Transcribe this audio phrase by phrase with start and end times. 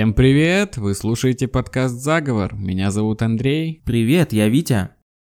[0.00, 0.78] Всем привет!
[0.78, 2.54] Вы слушаете подкаст «Заговор».
[2.54, 3.82] Меня зовут Андрей.
[3.84, 4.92] Привет, я Витя.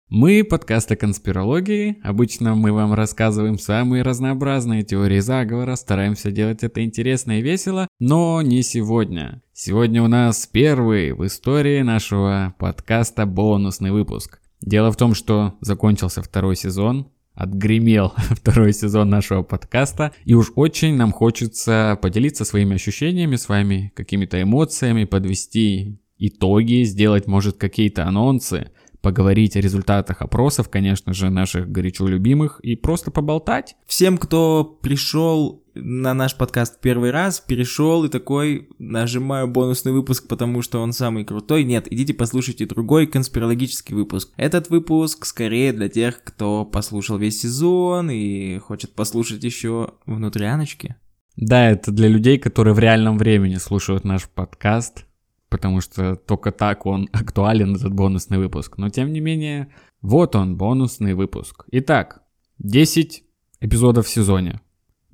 [0.07, 1.97] Мы подкаст о конспирологии.
[2.01, 8.41] Обычно мы вам рассказываем самые разнообразные теории заговора, стараемся делать это интересно и весело, но
[8.41, 9.41] не сегодня.
[9.51, 14.39] Сегодня у нас первый в истории нашего подкаста бонусный выпуск.
[14.61, 20.13] Дело в том, что закончился второй сезон, отгремел второй сезон нашего подкаста.
[20.25, 27.27] И уж очень нам хочется поделиться своими ощущениями с вами, какими-то эмоциями, подвести итоги, сделать,
[27.27, 33.75] может, какие-то анонсы поговорить о результатах опросов, конечно же, наших горячо любимых, и просто поболтать.
[33.85, 40.61] Всем, кто пришел на наш подкаст первый раз, перешел и такой, нажимаю бонусный выпуск, потому
[40.61, 41.63] что он самый крутой.
[41.63, 44.31] Нет, идите послушайте другой конспирологический выпуск.
[44.37, 50.95] Этот выпуск скорее для тех, кто послушал весь сезон и хочет послушать еще внутряночки.
[51.35, 55.05] Да, это для людей, которые в реальном времени слушают наш подкаст,
[55.49, 58.77] потому что только так он актуален, этот бонусный выпуск.
[58.77, 59.69] Но тем не менее,
[60.01, 61.65] вот он, бонусный выпуск.
[61.71, 62.23] Итак,
[62.59, 63.23] 10
[63.61, 64.61] эпизодов в сезоне.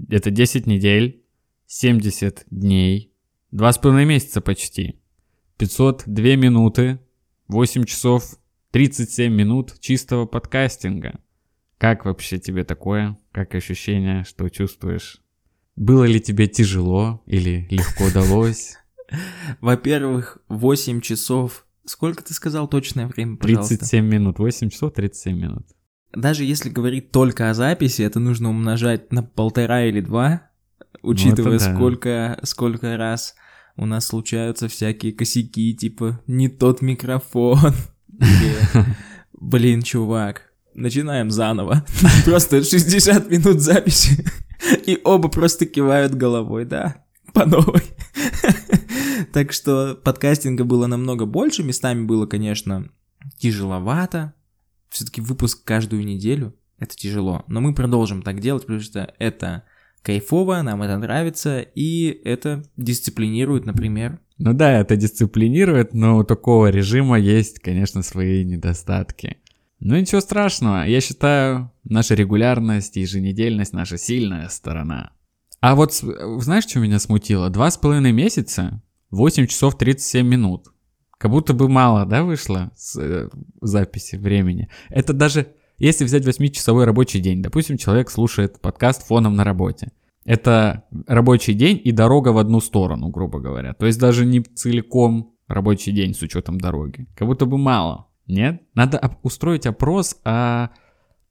[0.07, 1.23] Это 10 недель,
[1.67, 3.13] 70 дней,
[3.51, 4.99] 2,5 месяца почти,
[5.57, 6.99] 502 минуты,
[7.47, 8.37] 8 часов
[8.71, 11.19] 37 минут чистого подкастинга.
[11.77, 13.17] Как вообще тебе такое?
[13.31, 15.21] Как ощущение, что чувствуешь?
[15.75, 18.75] Было ли тебе тяжело или легко удалось?
[19.61, 21.65] Во-первых, 8 часов.
[21.85, 23.77] Сколько ты сказал точное время, пожалуйста?
[23.77, 24.39] 37 минут.
[24.39, 25.65] 8 часов 37 минут.
[26.13, 30.49] Даже если говорить только о записи, это нужно умножать на полтора или два,
[31.01, 31.75] учитывая, ну, да.
[31.75, 33.35] сколько, сколько раз
[33.75, 37.73] у нас случаются всякие косяки, типа не тот микрофон.
[39.33, 41.85] Блин, чувак, начинаем заново.
[42.25, 44.25] Просто 60 минут записи,
[44.85, 47.83] и оба просто кивают головой, да, по новой.
[49.33, 52.89] Так что подкастинга было намного больше, местами было, конечно,
[53.37, 54.33] тяжеловато.
[54.89, 57.43] Все-таки выпуск каждую неделю, это тяжело.
[57.47, 59.63] Но мы продолжим так делать, потому что это
[60.01, 64.19] кайфово, нам это нравится, и это дисциплинирует, например.
[64.37, 69.37] Ну да, это дисциплинирует, но у такого режима есть, конечно, свои недостатки.
[69.81, 75.11] Ну ничего страшного, я считаю, наша регулярность и еженедельность наша сильная сторона.
[75.61, 77.49] А вот знаешь, что меня смутило?
[77.49, 80.67] Два с половиной месяца 8 часов 37 минут.
[81.19, 83.29] Как будто бы мало, да, вышло с э,
[83.61, 84.69] записи времени.
[84.89, 85.47] Это даже
[85.77, 87.41] если взять 8-часовой рабочий день.
[87.41, 89.91] Допустим, человек слушает подкаст фоном на работе.
[90.23, 93.73] Это рабочий день и дорога в одну сторону, грубо говоря.
[93.73, 97.05] То есть даже не целиком рабочий день с учетом дороги.
[97.17, 98.07] Как будто бы мало.
[98.25, 98.61] Нет?
[98.73, 100.69] Надо устроить опрос о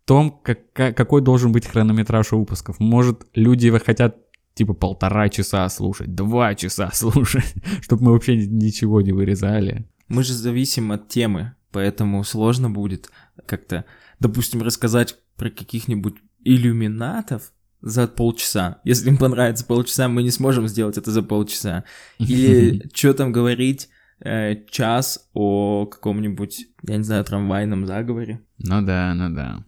[0.05, 2.79] том, как, какой должен быть хронометраж выпусков.
[2.79, 4.17] Может, люди хотят
[4.59, 9.89] типа полтора часа слушать, два часа слушать, чтобы мы вообще ничего не вырезали.
[10.09, 13.09] Мы же зависим от темы, поэтому сложно будет
[13.47, 13.85] как-то,
[14.19, 18.81] допустим, рассказать про каких-нибудь иллюминатов за полчаса.
[18.83, 21.85] Если им понравится полчаса, мы не сможем сделать это за полчаса.
[22.19, 23.89] Или что там говорить
[24.19, 28.41] э, час о каком-нибудь, я не знаю, трамвайном заговоре.
[28.59, 29.65] Ну да, ну да.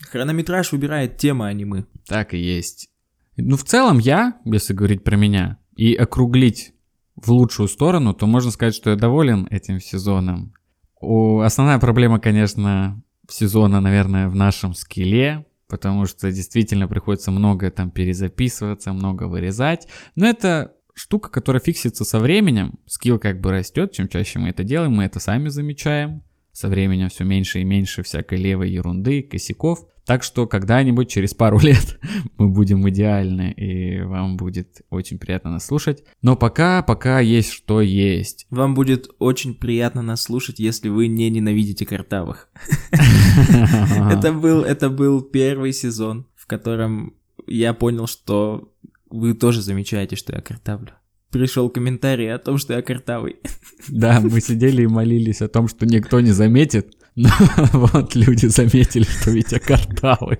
[0.00, 1.86] Хронометраж выбирает тема, а не мы.
[2.06, 2.90] Так и есть.
[3.36, 6.74] Ну, в целом я, если говорить про меня, и округлить
[7.16, 10.54] в лучшую сторону, то можно сказать, что я доволен этим сезоном.
[11.00, 11.40] У...
[11.40, 18.92] Основная проблема, конечно, сезона, наверное, в нашем скилле, потому что действительно приходится много там перезаписываться,
[18.92, 19.88] много вырезать.
[20.14, 22.78] Но это штука, которая фиксится со временем.
[22.86, 26.22] Скилл как бы растет, чем чаще мы это делаем, мы это сами замечаем.
[26.54, 29.88] Со временем все меньше и меньше всякой левой ерунды, косяков.
[30.06, 31.98] Так что когда-нибудь через пару лет
[32.38, 36.04] мы будем идеальны, и вам будет очень приятно нас слушать.
[36.22, 38.46] Но пока, пока есть что есть.
[38.50, 42.48] Вам будет очень приятно нас слушать, если вы не ненавидите картавых.
[42.92, 47.14] Это был, это был первый сезон, в котором
[47.48, 48.72] я понял, что
[49.10, 50.92] вы тоже замечаете, что я картавлю
[51.34, 53.36] пришел комментарий о том, что я картавый.
[53.88, 57.28] Да, мы сидели и молились о том, что никто не заметит, но
[57.72, 60.38] вот люди заметили, что Витя картавый.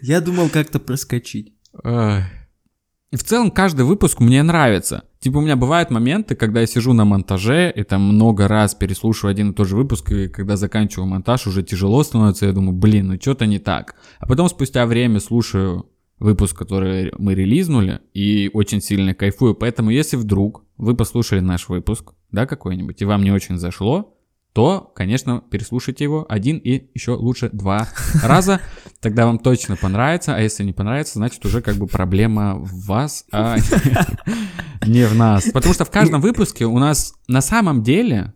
[0.00, 1.52] Я думал как-то проскочить.
[1.74, 5.04] В целом, каждый выпуск мне нравится.
[5.20, 9.30] Типа, у меня бывают моменты, когда я сижу на монтаже и там много раз переслушиваю
[9.30, 13.08] один и тот же выпуск, и когда заканчиваю монтаж, уже тяжело становится, я думаю, блин,
[13.08, 13.94] ну что-то не так.
[14.18, 19.54] А потом спустя время слушаю выпуск, который мы релизнули, и очень сильно кайфую.
[19.54, 24.16] Поэтому, если вдруг вы послушали наш выпуск, да, какой-нибудь, и вам не очень зашло,
[24.56, 27.88] то, конечно, переслушайте его один и еще лучше два
[28.22, 28.60] раза.
[29.00, 33.26] тогда вам точно понравится, а если не понравится, значит уже как бы проблема в вас,
[33.32, 33.58] а
[34.86, 35.50] не в нас.
[35.52, 38.32] Потому что в каждом выпуске у нас на самом деле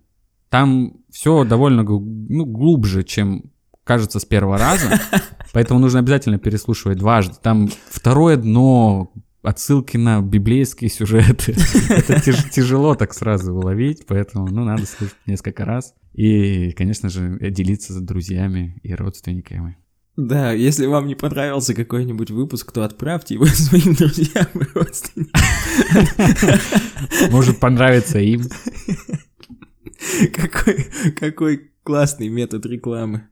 [0.51, 3.45] там все довольно ну, глубже, чем
[3.91, 5.01] кажется с первого раза.
[5.53, 7.35] Поэтому нужно обязательно переслушивать дважды.
[7.43, 11.57] Там второе дно, отсылки на библейские сюжеты.
[11.89, 12.21] Это
[12.51, 15.95] тяжело так сразу уловить, поэтому, ну, надо слушать несколько раз.
[16.13, 19.77] И, конечно же, делиться с друзьями и родственниками.
[20.17, 25.43] Да, если вам не понравился какой-нибудь выпуск, то отправьте его своим друзьям и родственникам.
[27.33, 28.43] Может понравиться им.
[30.33, 30.87] Какой,
[31.19, 33.31] какой классный метод рекламы.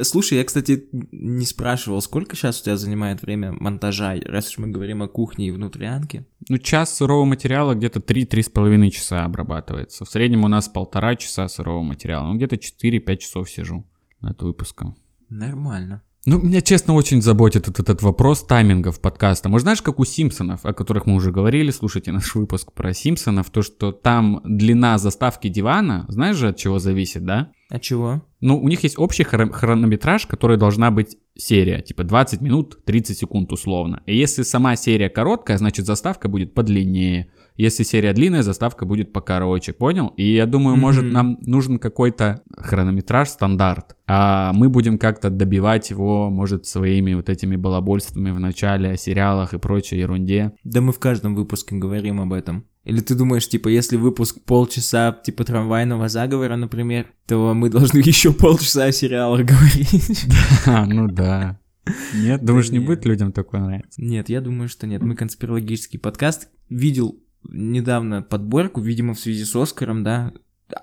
[0.00, 4.68] Слушай, я, кстати, не спрашивал, сколько сейчас у тебя занимает время монтажа, раз уж мы
[4.68, 6.26] говорим о кухне и внутрянке?
[6.48, 10.04] Ну, час сырого материала где-то 3-3,5 часа обрабатывается.
[10.04, 12.26] В среднем у нас полтора часа сырого материала.
[12.26, 13.84] Ну, где-то 4-5 часов сижу
[14.20, 14.96] над выпуском.
[15.28, 16.02] Нормально.
[16.24, 19.48] Ну, меня, честно, очень заботит этот, этот вопрос таймингов подкаста.
[19.48, 23.50] Может, знаешь, как у Симпсонов, о которых мы уже говорили, слушайте наш выпуск про Симпсонов,
[23.50, 27.50] то, что там длина заставки дивана, знаешь же, от чего зависит, да?
[27.72, 28.20] От чего?
[28.42, 33.50] Ну, у них есть общий хронометраж, который должна быть серия, типа 20 минут, 30 секунд
[33.50, 34.02] условно.
[34.04, 37.30] И если сама серия короткая, значит заставка будет подлиннее.
[37.56, 40.08] Если серия длинная, заставка будет покороче, понял?
[40.16, 40.80] И я думаю, mm-hmm.
[40.80, 47.28] может, нам нужен какой-то хронометраж, стандарт, а мы будем как-то добивать его, может, своими вот
[47.28, 50.52] этими балабольствами в начале о сериалах и прочей ерунде.
[50.64, 52.64] Да мы в каждом выпуске говорим об этом.
[52.84, 58.32] Или ты думаешь, типа, если выпуск полчаса, типа, трамвайного заговора, например, то мы должны еще
[58.32, 60.26] полчаса о сериалах говорить?
[60.66, 61.60] Да, ну да.
[62.14, 64.00] Нет, думаешь, не будет людям такое нравиться?
[64.00, 65.02] Нет, я думаю, что нет.
[65.02, 66.48] Мы конспирологический подкаст.
[66.68, 70.32] Видел недавно подборку, видимо, в связи с Оскаром, да,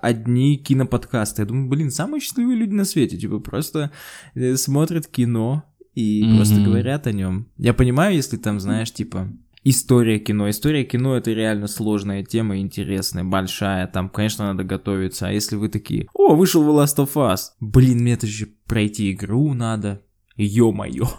[0.00, 1.42] одни киноподкасты.
[1.42, 3.90] Я думаю, блин, самые счастливые люди на свете, типа просто
[4.34, 5.64] э, смотрят кино
[5.94, 6.36] и mm-hmm.
[6.36, 7.48] просто говорят о нем.
[7.56, 9.28] Я понимаю, если там, знаешь, типа
[9.64, 10.48] история кино.
[10.48, 13.86] История кино это реально сложная тема, интересная, большая.
[13.86, 15.28] Там, конечно, надо готовиться.
[15.28, 17.50] А если вы такие, о, вышел The Last of Us.
[17.60, 20.02] Блин, мне это же пройти игру надо.
[20.36, 21.06] Ё-моё.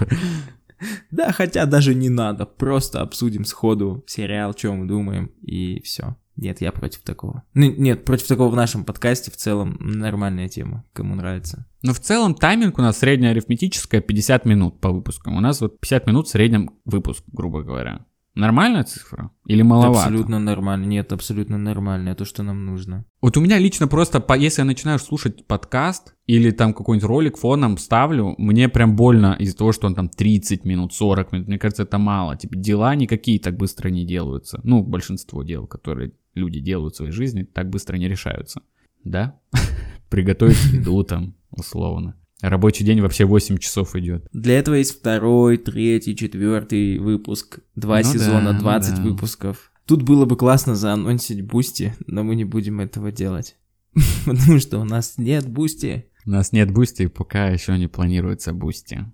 [1.10, 6.16] Да, хотя даже не надо, просто обсудим сходу сериал, чем мы думаем, и все.
[6.36, 7.44] Нет, я против такого.
[7.54, 11.66] Ну, нет, против такого в нашем подкасте в целом нормальная тема, кому нравится.
[11.82, 15.36] Но в целом тайминг у нас средняя арифметическая 50 минут по выпускам.
[15.36, 18.04] У нас вот 50 минут в среднем выпуск, грубо говоря.
[18.34, 19.30] Нормальная цифра?
[19.46, 20.00] Или маловато?
[20.00, 20.86] Абсолютно нормально.
[20.86, 22.08] Нет, абсолютно нормально.
[22.08, 23.04] Это то, что нам нужно.
[23.20, 27.78] Вот у меня лично просто, если я начинаю слушать подкаст или там какой-нибудь ролик фоном
[27.78, 31.48] ставлю, мне прям больно из-за того, что он там 30 минут, 40 минут.
[31.48, 32.36] Мне кажется, это мало.
[32.36, 34.60] Типа дела никакие так быстро не делаются.
[34.64, 38.62] Ну, большинство дел, которые люди делают в своей жизни, так быстро не решаются.
[39.04, 39.38] Да?
[40.10, 42.16] Приготовить еду там, условно.
[42.48, 44.26] Рабочий день вообще 8 часов идет.
[44.32, 49.02] Для этого есть второй, третий, четвертый выпуск, два ну сезона, да, 20 да.
[49.02, 49.72] выпусков.
[49.86, 53.56] Тут было бы классно заанонсить Бусти, но мы не будем этого делать.
[54.26, 56.06] Потому что у нас нет Бусти.
[56.26, 59.04] У нас нет Бусти, пока еще не планируется Бусти.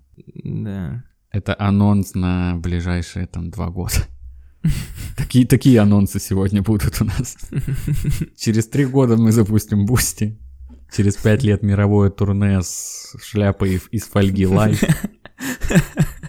[0.44, 1.04] Да.
[1.30, 3.94] Это анонс на ближайшие там два года.
[5.16, 7.36] Такие, такие анонсы сегодня будут у нас.
[8.36, 10.38] Через три года мы запустим Бусти.
[10.92, 14.82] Через пять лет мировое турне с шляпой из фольги live.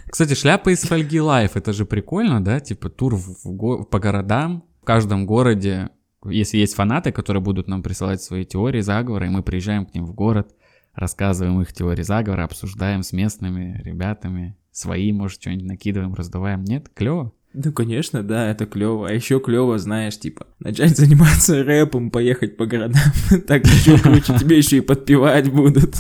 [0.09, 2.59] Кстати, шляпа из фольги live, это же прикольно, да?
[2.59, 5.89] Типа тур в, в, по городам, в каждом городе.
[6.25, 10.05] Если есть фанаты, которые будут нам присылать свои теории заговора, и мы приезжаем к ним
[10.05, 10.53] в город,
[10.93, 16.63] рассказываем их теории заговора, обсуждаем с местными ребятами, свои, может, что-нибудь накидываем, раздуваем.
[16.63, 17.33] Нет, клево.
[17.53, 19.09] Ну, конечно, да, это клево.
[19.09, 23.01] А еще клево, знаешь, типа, начать заниматься рэпом, поехать по городам.
[23.47, 25.95] так еще круче, тебе еще и подпевать будут.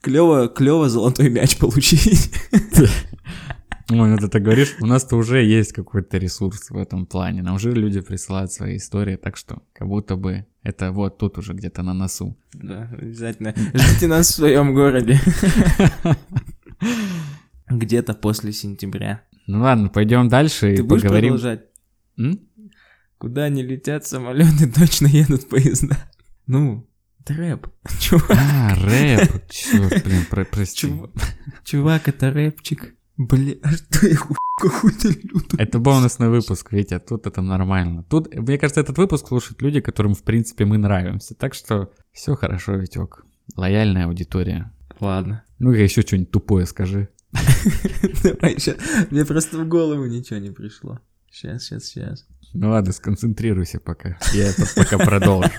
[0.00, 2.32] Клево, клево золотой мяч получить.
[3.90, 7.42] Ой, ну ты так говоришь, у нас-то уже есть какой-то ресурс в этом плане.
[7.42, 11.54] Нам уже люди присылают свои истории, так что как будто бы это вот тут уже
[11.54, 12.36] где-то на носу.
[12.52, 13.54] Да, обязательно.
[13.72, 15.18] Ждите нас в своем городе.
[17.70, 19.22] Где-то после сентября.
[19.48, 21.32] Ну ладно, пойдем дальше Ты и будешь поговорим.
[21.32, 21.64] продолжать?
[22.18, 22.38] М?
[23.16, 25.96] Куда не летят самолеты, точно едут поезда.
[26.46, 26.86] Ну,
[27.20, 27.66] это рэп.
[27.98, 28.30] Чувак.
[28.30, 29.48] А, рэп.
[29.48, 30.86] Черт, блин, про прости.
[30.86, 31.10] Чувак,
[31.64, 32.94] чувак, это рэпчик.
[33.16, 34.16] Бля, а что я
[34.60, 35.58] какую-то лютую...
[35.58, 38.04] Это бонусный выпуск, Витя, тут это нормально.
[38.04, 41.34] Тут, мне кажется, этот выпуск слушают люди, которым, в принципе, мы нравимся.
[41.34, 43.24] Так что все хорошо, Витек.
[43.56, 44.74] Лояльная аудитория.
[45.00, 45.42] Ладно.
[45.58, 47.08] Ну, я еще что-нибудь тупое скажи.
[48.22, 48.76] Давай сейчас.
[49.10, 51.00] Мне просто в голову ничего не пришло.
[51.30, 52.26] Сейчас, сейчас, сейчас.
[52.54, 54.18] Ну ладно, сконцентрируйся пока.
[54.32, 55.50] Я это пока продолжу.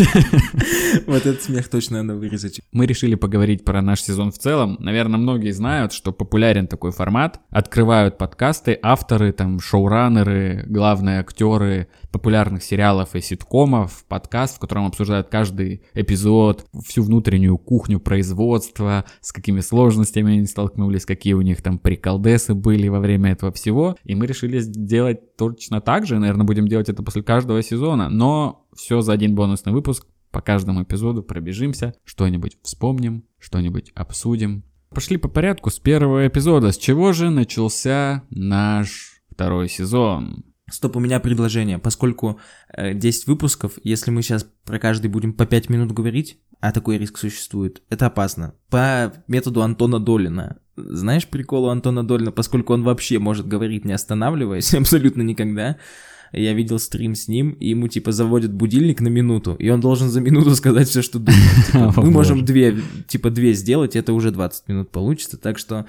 [1.06, 2.60] Вот этот смех точно надо вырезать.
[2.72, 4.76] Мы решили поговорить про наш сезон в целом.
[4.80, 7.40] Наверное, многие знают, что популярен такой формат.
[7.50, 15.28] Открывают подкасты авторы, там, шоураннеры, главные актеры популярных сериалов и ситкомов, подкаст, в котором обсуждают
[15.28, 21.78] каждый эпизод, всю внутреннюю кухню производства, с какими сложностями они столкнулись, какие у них там
[21.78, 23.96] приколдесы были во время этого всего.
[24.04, 28.66] И мы решили сделать точно так же, наверное, будем делать это после каждого сезона, но
[28.74, 30.06] все за один бонусный выпуск.
[30.30, 34.62] По каждому эпизоду пробежимся, что-нибудь вспомним, что-нибудь обсудим.
[34.90, 36.70] Пошли по порядку с первого эпизода.
[36.70, 40.44] С чего же начался наш второй сезон?
[40.70, 41.78] Стоп, у меня предложение.
[41.78, 42.38] Поскольку
[42.72, 46.98] э, 10 выпусков, если мы сейчас про каждый будем по 5 минут говорить, а такой
[46.98, 48.54] риск существует, это опасно.
[48.68, 50.58] По методу Антона Долина.
[50.88, 55.76] Знаешь прикол у Антона Долина, поскольку он вообще может говорить не останавливаясь, абсолютно никогда.
[56.32, 60.08] Я видел стрим с ним, и ему типа заводят будильник на минуту, и он должен
[60.08, 61.66] за минуту сказать все, что думает.
[61.72, 65.86] Типа, мы можем две, типа две сделать, это уже 20 минут получится, так что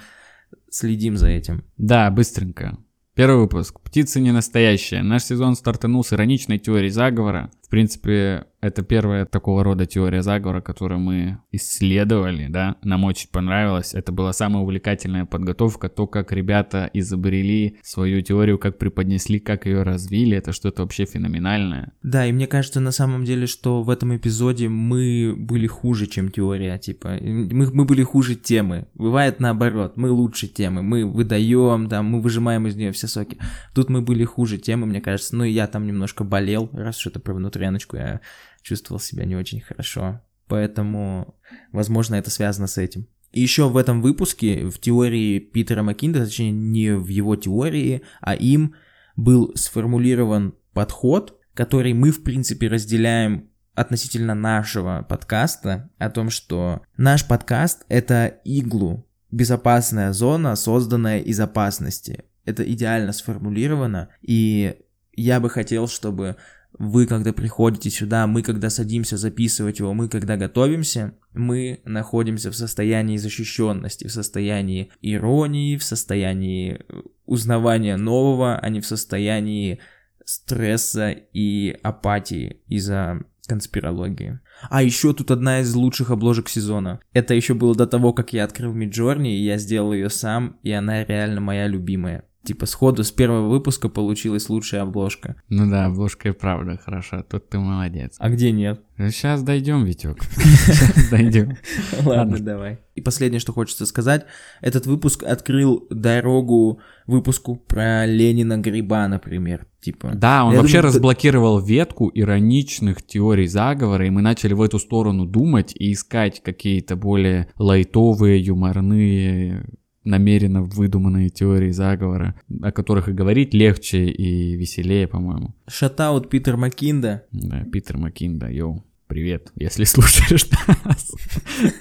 [0.70, 1.64] следим за этим.
[1.78, 2.78] Да, быстренько.
[3.14, 3.80] Первый выпуск.
[3.82, 5.04] Птицы не настоящие.
[5.04, 7.52] Наш сезон стартанул с ироничной теорией заговора.
[7.72, 12.76] Принципе, это первая такого рода теория заговора, которую мы исследовали, да.
[12.84, 13.94] Нам очень понравилось.
[13.94, 15.90] Это была самая увлекательная подготовка.
[15.90, 21.94] То, как ребята изобрели свою теорию, как преподнесли, как ее развили, это что-то вообще феноменальное.
[22.04, 26.30] Да, и мне кажется на самом деле, что в этом эпизоде мы были хуже, чем
[26.30, 28.86] теория, типа, мы, мы были хуже темы.
[28.94, 33.38] Бывает наоборот, мы лучше темы, мы выдаем, да, мы выжимаем из нее все соки.
[33.74, 35.36] Тут мы были хуже темы, мне кажется.
[35.36, 38.22] Ну и я там немножко болел, раз что-то про внутряночку я
[38.62, 40.22] чувствовал себя не очень хорошо.
[40.48, 41.36] Поэтому,
[41.72, 43.08] возможно, это связано с этим.
[43.32, 48.36] И еще в этом выпуске, в теории Питера Маккинда, точнее, не в его теории, а
[48.36, 48.76] им
[49.16, 57.26] был сформулирован подход, который мы, в принципе, разделяем относительно нашего подкаста, о том, что наш
[57.26, 64.78] подкаст— это иглу, безопасная зона, созданная из опасности это идеально сформулировано, и
[65.14, 66.38] я бы хотел, чтобы
[66.82, 72.56] вы, когда приходите сюда, мы, когда садимся записывать его, мы, когда готовимся, мы находимся в
[72.56, 76.82] состоянии защищенности, в состоянии иронии, в состоянии
[77.26, 79.80] узнавания нового, а не в состоянии
[80.26, 84.40] стресса и апатии из-за конспирологии.
[84.70, 87.00] А еще тут одна из лучших обложек сезона.
[87.14, 90.72] Это еще было до того, как я открыл Миджорни, и я сделал ее сам, и
[90.72, 92.24] она реально моя любимая.
[92.44, 95.36] Типа сходу с первого выпуска получилась лучшая обложка.
[95.50, 98.16] Ну да, обложка и правда хороша, тут ты молодец.
[98.18, 98.82] А где нет?
[98.98, 100.24] Сейчас дойдем, Витек.
[100.24, 101.58] Сейчас дойдем.
[102.04, 102.80] Ладно, давай.
[102.96, 104.26] И последнее, что хочется сказать,
[104.62, 109.68] этот выпуск открыл дорогу выпуску про Ленина Гриба, например.
[109.80, 110.12] Типа.
[110.14, 115.74] Да, он вообще разблокировал ветку ироничных теорий заговора, и мы начали в эту сторону думать
[115.76, 119.64] и искать какие-то более лайтовые, юморные
[120.04, 125.56] намеренно выдуманные теории заговора, о которых и говорить легче и веселее, по-моему.
[125.68, 127.26] Шатаут Питер Макинда.
[127.32, 128.84] Да, Питер Макинда, йоу.
[129.08, 130.48] Привет, если слушаешь
[130.86, 131.12] нас.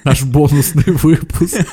[0.03, 1.65] Наш бонусный выпуск.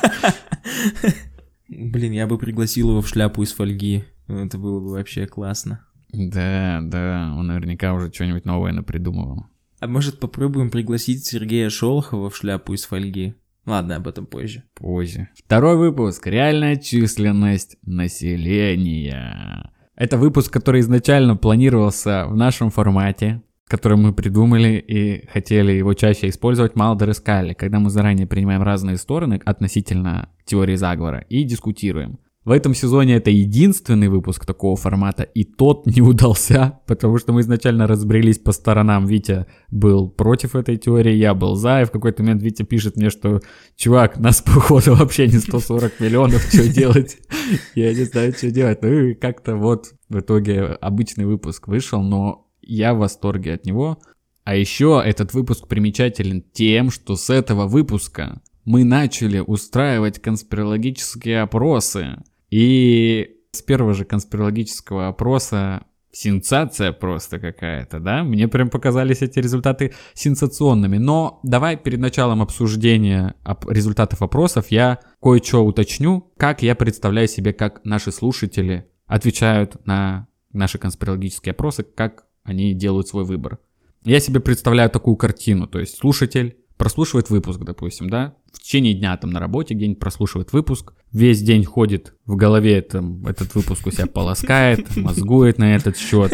[1.67, 4.05] Блин, я бы пригласил его в шляпу из фольги.
[4.27, 5.85] Это было бы вообще классно.
[6.11, 9.45] Да, да, он наверняка уже что-нибудь новое напридумывал.
[9.79, 13.35] А может попробуем пригласить Сергея Шолохова в шляпу из фольги?
[13.65, 14.63] Ладно, об этом позже.
[14.73, 15.29] Позже.
[15.35, 16.25] Второй выпуск.
[16.27, 19.71] Реальная численность населения.
[19.95, 26.29] Это выпуск, который изначально планировался в нашем формате, который мы придумали и хотели его чаще
[26.29, 32.17] использовать, мало дорискали, когда мы заранее принимаем разные стороны относительно теории заговора и дискутируем.
[32.49, 37.41] В этом сезоне это единственный выпуск такого формата, и тот не удался, потому что мы
[37.41, 39.05] изначально разбрелись по сторонам.
[39.05, 43.11] Витя был против этой теории, я был за, и в какой-то момент Витя пишет мне,
[43.11, 43.39] что
[43.75, 47.19] «Чувак, нас, походу, вообще не 140 миллионов, что делать?»
[47.75, 48.81] Я не знаю, что делать.
[48.81, 53.99] Ну и как-то вот в итоге обычный выпуск вышел, но я в восторге от него.
[54.43, 62.17] А еще этот выпуск примечателен тем, что с этого выпуска мы начали устраивать конспирологические опросы.
[62.49, 68.23] И с первого же конспирологического опроса сенсация просто какая-то, да?
[68.23, 70.97] Мне прям показались эти результаты сенсационными.
[70.97, 73.35] Но давай перед началом обсуждения
[73.67, 80.77] результатов опросов я кое-что уточню, как я представляю себе, как наши слушатели отвечают на наши
[80.77, 83.59] конспирологические опросы, как они делают свой выбор.
[84.03, 89.15] Я себе представляю такую картину, то есть слушатель прослушивает выпуск, допустим, да, в течение дня
[89.17, 93.91] там на работе где-нибудь прослушивает выпуск, весь день ходит в голове там, этот выпуск у
[93.91, 96.31] себя полоскает, мозгует на этот счет.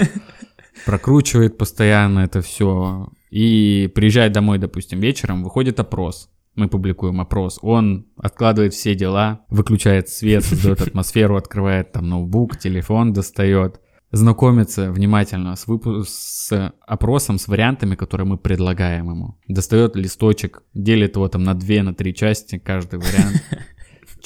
[0.86, 3.10] прокручивает постоянно это все.
[3.32, 6.30] И приезжает домой, допустим, вечером, выходит опрос.
[6.54, 7.58] Мы публикуем опрос.
[7.64, 13.82] Он откладывает все дела, выключает свет, создает атмосферу, открывает там ноутбук, телефон достает
[14.12, 19.38] знакомится внимательно с, выпу- с опросом, с вариантами, которые мы предлагаем ему.
[19.48, 23.44] Достает листочек, делит его там на две, на три части, каждый вариант.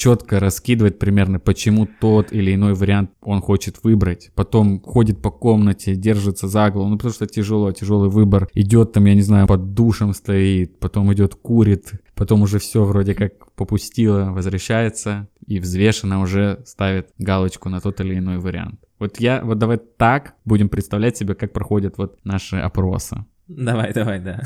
[0.00, 4.30] четко раскидывает примерно, почему тот или иной вариант он хочет выбрать.
[4.34, 8.48] Потом ходит по комнате, держится за голову, ну потому что тяжело, тяжелый выбор.
[8.54, 13.14] Идет там, я не знаю, под душем стоит, потом идет курит, потом уже все вроде
[13.14, 18.80] как попустило, возвращается и взвешенно уже ставит галочку на тот или иной вариант.
[19.00, 23.24] Вот я, вот давай так будем представлять себе, как проходят вот наши опросы.
[23.48, 24.42] Давай, давай, да.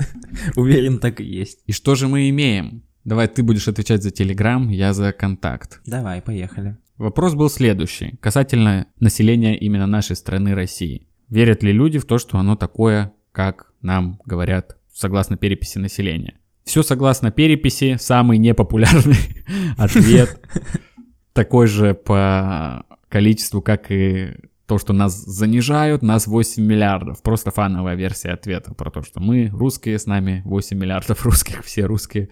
[0.56, 1.60] Уверен, так и есть.
[1.66, 2.82] И что же мы имеем?
[3.04, 5.80] Давай ты будешь отвечать за Телеграм, я за контакт.
[5.86, 6.76] Давай, поехали.
[6.98, 11.06] Вопрос был следующий, касательно населения именно нашей страны России.
[11.28, 16.38] Верят ли люди в то, что оно такое, как нам говорят, согласно переписи населения?
[16.64, 19.16] Все согласно переписи, самый непопулярный
[19.78, 20.40] ответ,
[21.32, 24.34] такой же по количеству, как и
[24.66, 27.22] то, что нас занижают, нас 8 миллиардов.
[27.22, 31.84] Просто фановая версия ответа про то, что мы русские, с нами 8 миллиардов русских, все
[31.84, 32.30] русские,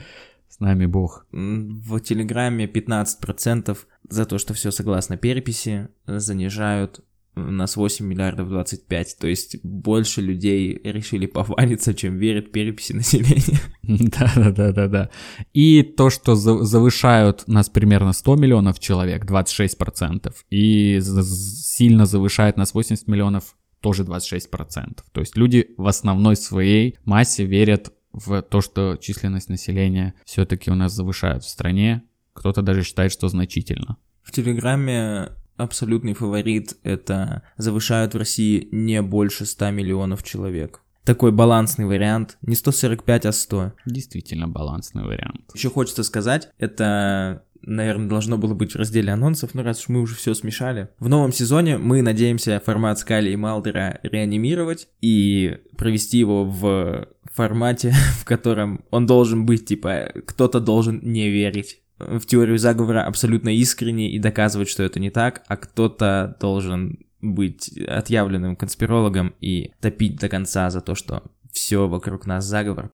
[0.48, 1.26] с нами Бог.
[1.32, 3.76] В Телеграме 15%
[4.08, 7.04] за то, что все согласно переписи, занижают
[7.40, 9.16] нас 8 миллиардов 25.
[9.18, 13.60] То есть больше людей решили повалиться, чем верят переписи населения.
[13.82, 15.10] Да-да-да-да-да.
[15.52, 23.08] И то, что завышают нас примерно 100 миллионов человек, 26%, и сильно завышает нас 80
[23.08, 25.00] миллионов, тоже 26%.
[25.12, 30.74] То есть люди в основной своей массе верят в то, что численность населения все-таки у
[30.74, 32.02] нас завышают в стране.
[32.32, 33.96] Кто-то даже считает, что значительно.
[34.22, 35.30] В Телеграме
[35.62, 40.80] абсолютный фаворит— это завышают в России не больше 100 миллионов человек.
[41.04, 43.72] Такой балансный вариант, не 145, а 100.
[43.86, 45.50] Действительно балансный вариант.
[45.54, 50.00] Еще хочется сказать, это наверное, должно было быть в разделе анонсов, но раз уж мы
[50.00, 50.88] уже все смешали.
[50.98, 57.92] В новом сезоне мы надеемся формат Скали и Малдера реанимировать и провести его в формате,
[58.20, 64.10] в котором он должен быть, типа, кто-то должен не верить в теорию заговора абсолютно искренне
[64.10, 70.28] и доказывать, что это не так, а кто-то должен быть отъявленным конспирологом и топить до
[70.28, 72.90] конца за то, что все вокруг нас заговор.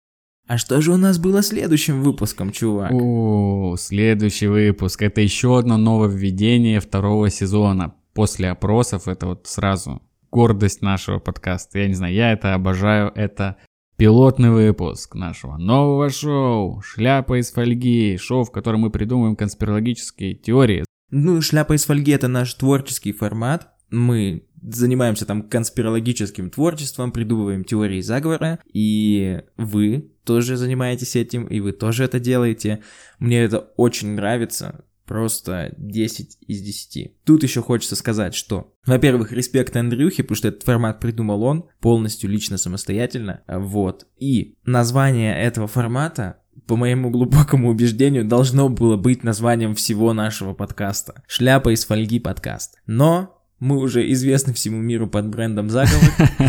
[0.47, 2.93] А что же у нас было следующим выпуском, чувак?
[2.93, 5.03] О, следующий выпуск.
[5.03, 7.95] Это еще одно нововведение второго сезона.
[8.13, 11.79] После опросов это вот сразу гордость нашего подкаста.
[11.79, 13.13] Я не знаю, я это обожаю.
[13.15, 13.57] Это
[13.97, 20.85] Пилотный выпуск нашего нового шоу «Шляпа из фольги», шоу, в котором мы придумываем конспирологические теории.
[21.11, 23.69] Ну, «Шляпа из фольги»— это наш творческий формат.
[23.91, 31.73] Мы занимаемся там конспирологическим творчеством, придумываем теории заговора, и вы тоже занимаетесь этим, и вы
[31.73, 32.83] тоже это делаете.
[33.19, 37.25] Мне это очень нравится просто 10 из 10.
[37.25, 42.31] Тут еще хочется сказать, что, во-первых, респект Андрюхе, потому что этот формат придумал он полностью
[42.31, 44.07] лично самостоятельно, вот.
[44.19, 51.23] И название этого формата по моему глубокому убеждению, должно было быть названием всего нашего подкаста.
[51.27, 52.77] Шляпа из фольги подкаст.
[52.87, 56.11] Но мы уже известны всему миру под брендом Заговор.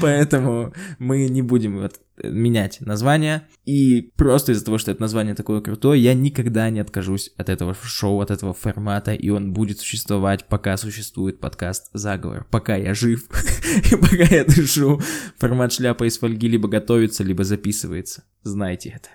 [0.00, 1.78] Поэтому мы не будем
[2.22, 3.46] менять название.
[3.64, 7.74] И просто из-за того, что это название такое крутое, я никогда не откажусь от этого
[7.74, 13.26] шоу, от этого формата, и он будет существовать, пока существует подкаст «Заговор», пока я жив,
[13.92, 15.00] и пока я дышу.
[15.38, 18.24] Формат шляпа из фольги либо готовится, либо записывается.
[18.42, 19.08] Знайте это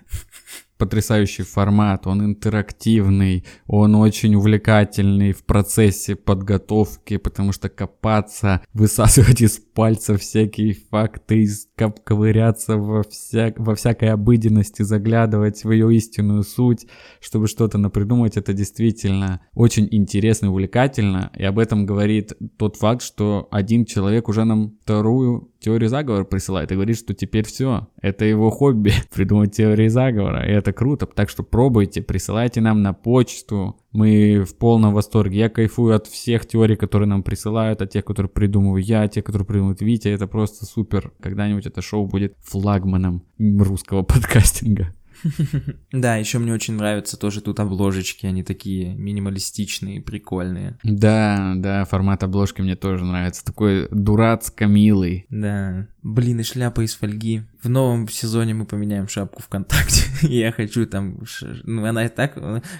[0.82, 9.60] потрясающий формат, он интерактивный, он очень увлекательный в процессе подготовки, потому что копаться, высасывать из
[9.60, 11.46] пальца всякие факты,
[11.90, 16.86] ковыряться во, вся, во всякой обыденности, заглядывать в ее истинную суть,
[17.20, 23.02] чтобы что-то напридумать, это действительно очень интересно и увлекательно, и об этом говорит тот факт,
[23.02, 28.24] что один человек уже нам вторую теорию заговора присылает и говорит, что теперь все, это
[28.24, 33.76] его хобби, придумать теории заговора, и это круто, так что пробуйте, присылайте нам на почту,
[33.92, 38.30] мы в полном восторге, я кайфую от всех теорий, которые нам присылают, от тех, которые
[38.30, 43.22] придумываю я, от тех, которые придумывает Витя, это просто супер, когда-нибудь это шоу будет флагманом
[43.38, 44.94] русского подкастинга.
[45.92, 50.78] Да, еще мне очень нравятся тоже тут обложечки, они такие минималистичные, прикольные.
[50.82, 55.26] Да, да, формат обложки мне тоже нравится, такой дурацко милый.
[55.28, 57.42] Да, блин, и шляпа из фольги.
[57.62, 60.02] В новом сезоне мы поменяем шапку ВКонтакте.
[60.22, 61.24] Я хочу там...
[61.64, 62.38] Ну, она и так...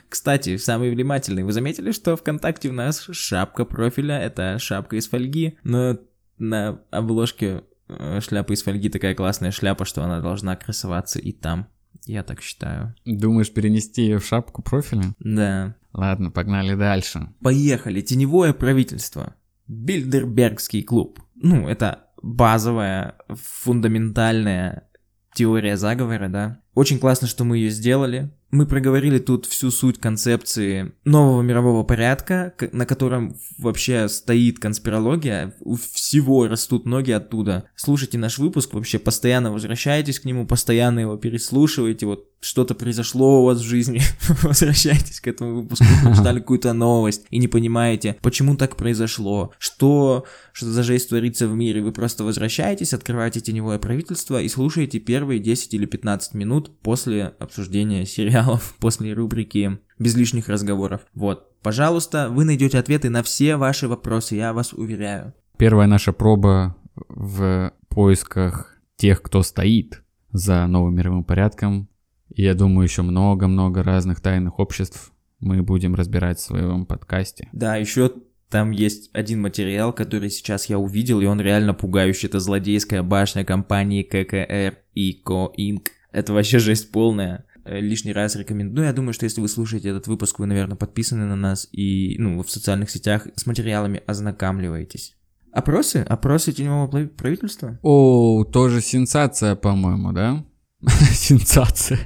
[0.09, 1.45] Кстати, самый внимательный.
[1.45, 5.59] Вы заметили, что ВКонтакте у нас шапка профиля— это шапка из фольги?
[5.63, 5.99] Но
[6.39, 11.69] на обложке э, шляпы из фольги такая классная шляпа, что она должна красоваться и там.
[12.05, 12.95] Я так считаю.
[13.05, 15.15] Думаешь перенести ее в шапку профиля?
[15.21, 15.77] Да.
[15.93, 17.29] Ладно, погнали дальше.
[17.41, 18.01] Поехали.
[18.01, 19.35] Теневое правительство.
[19.69, 21.21] Бильдербергский клуб.
[21.35, 24.89] Ну, это базовая, фундаментальная
[25.35, 26.61] теория заговора, да.
[26.75, 28.31] Очень классно, что мы ее сделали.
[28.53, 35.57] Мы проговорили тут всю суть концепции нового мирового порядка, на котором вообще стоит конспирология.
[35.61, 37.65] У всего растут ноги оттуда.
[37.77, 42.05] Слушайте наш выпуск, вообще постоянно возвращайтесь к нему, постоянно его переслушивайте.
[42.05, 44.03] Вот что-то произошло у вас в жизни,
[44.43, 50.67] возвращайтесь к этому выпуску, прочитали какую-то новость и не понимаете, почему так произошло, что, что
[50.67, 51.83] за жесть творится в мире.
[51.83, 58.05] Вы просто возвращаетесь, открываете теневое правительство и слушаете первые 10 или 15 минут после обсуждения
[58.07, 61.03] сериалов, после рубрики без лишних разговоров.
[61.15, 65.33] Вот, пожалуйста, вы найдете ответы на все ваши вопросы, я вас уверяю.
[65.59, 66.75] Первая наша проба
[67.09, 70.03] в поисках тех, кто стоит
[70.33, 71.89] за новым мировым порядком,
[72.35, 77.49] и я думаю, еще много-много разных тайных обществ мы будем разбирать в своем подкасте.
[77.53, 78.13] Да, еще
[78.49, 82.29] там есть один материал, который сейчас я увидел, и он реально пугающий.
[82.29, 85.89] Это злодейская башня компании ККР и Ко Инк.
[86.13, 87.47] Это вообще жесть полная.
[87.65, 88.83] Э, лишний раз рекомендую.
[88.83, 92.17] Ну, я думаю, что если вы слушаете этот выпуск, вы, наверное, подписаны на нас и,
[92.19, 95.17] ну, в социальных сетях с материалами ознакомливаетесь.
[95.53, 96.05] Опросы?
[96.09, 97.79] Опросы теневого правительства?
[97.83, 100.45] О, тоже сенсация, по-моему, да?
[101.13, 102.01] Сенсация.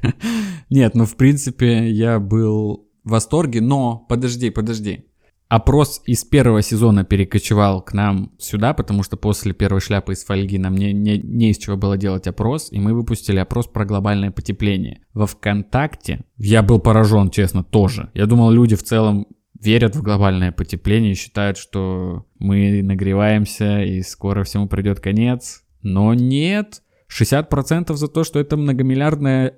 [0.71, 5.05] Нет, ну в принципе я был в восторге, но подожди, подожди.
[5.49, 10.59] Опрос из первого сезона перекочевал к нам сюда, потому что после первой шляпы из фольги
[10.59, 14.33] нам не, не, не из чего было делать опрос, и мы выпустили опрос про глобальное
[14.33, 15.03] потепление.
[15.15, 18.11] Во ВКонтакте я был поражен, честно, тоже.
[18.13, 19.29] Я думал, люди в целом
[19.61, 25.63] верят в глобальное потепление и считают, что мы нагреваемся и скоро всему придет конец.
[25.81, 29.57] Но нет, 60% за то, что это многомиллиардная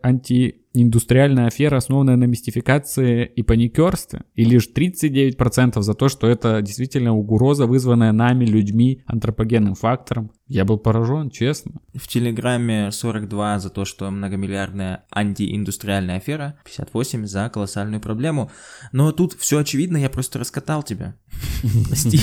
[0.78, 4.22] антииндустриальная афера, основанная на мистификации и паникерстве.
[4.34, 10.30] И лишь 39% за то, что это действительно угроза, вызванная нами, людьми, антропогенным фактором.
[10.46, 11.80] Я был поражен, честно.
[11.94, 18.50] В Телеграме 42 за то, что многомиллиардная антииндустриальная афера, 58 за колоссальную проблему.
[18.92, 21.16] Но тут все очевидно, я просто раскатал тебя.
[21.88, 22.20] Прости.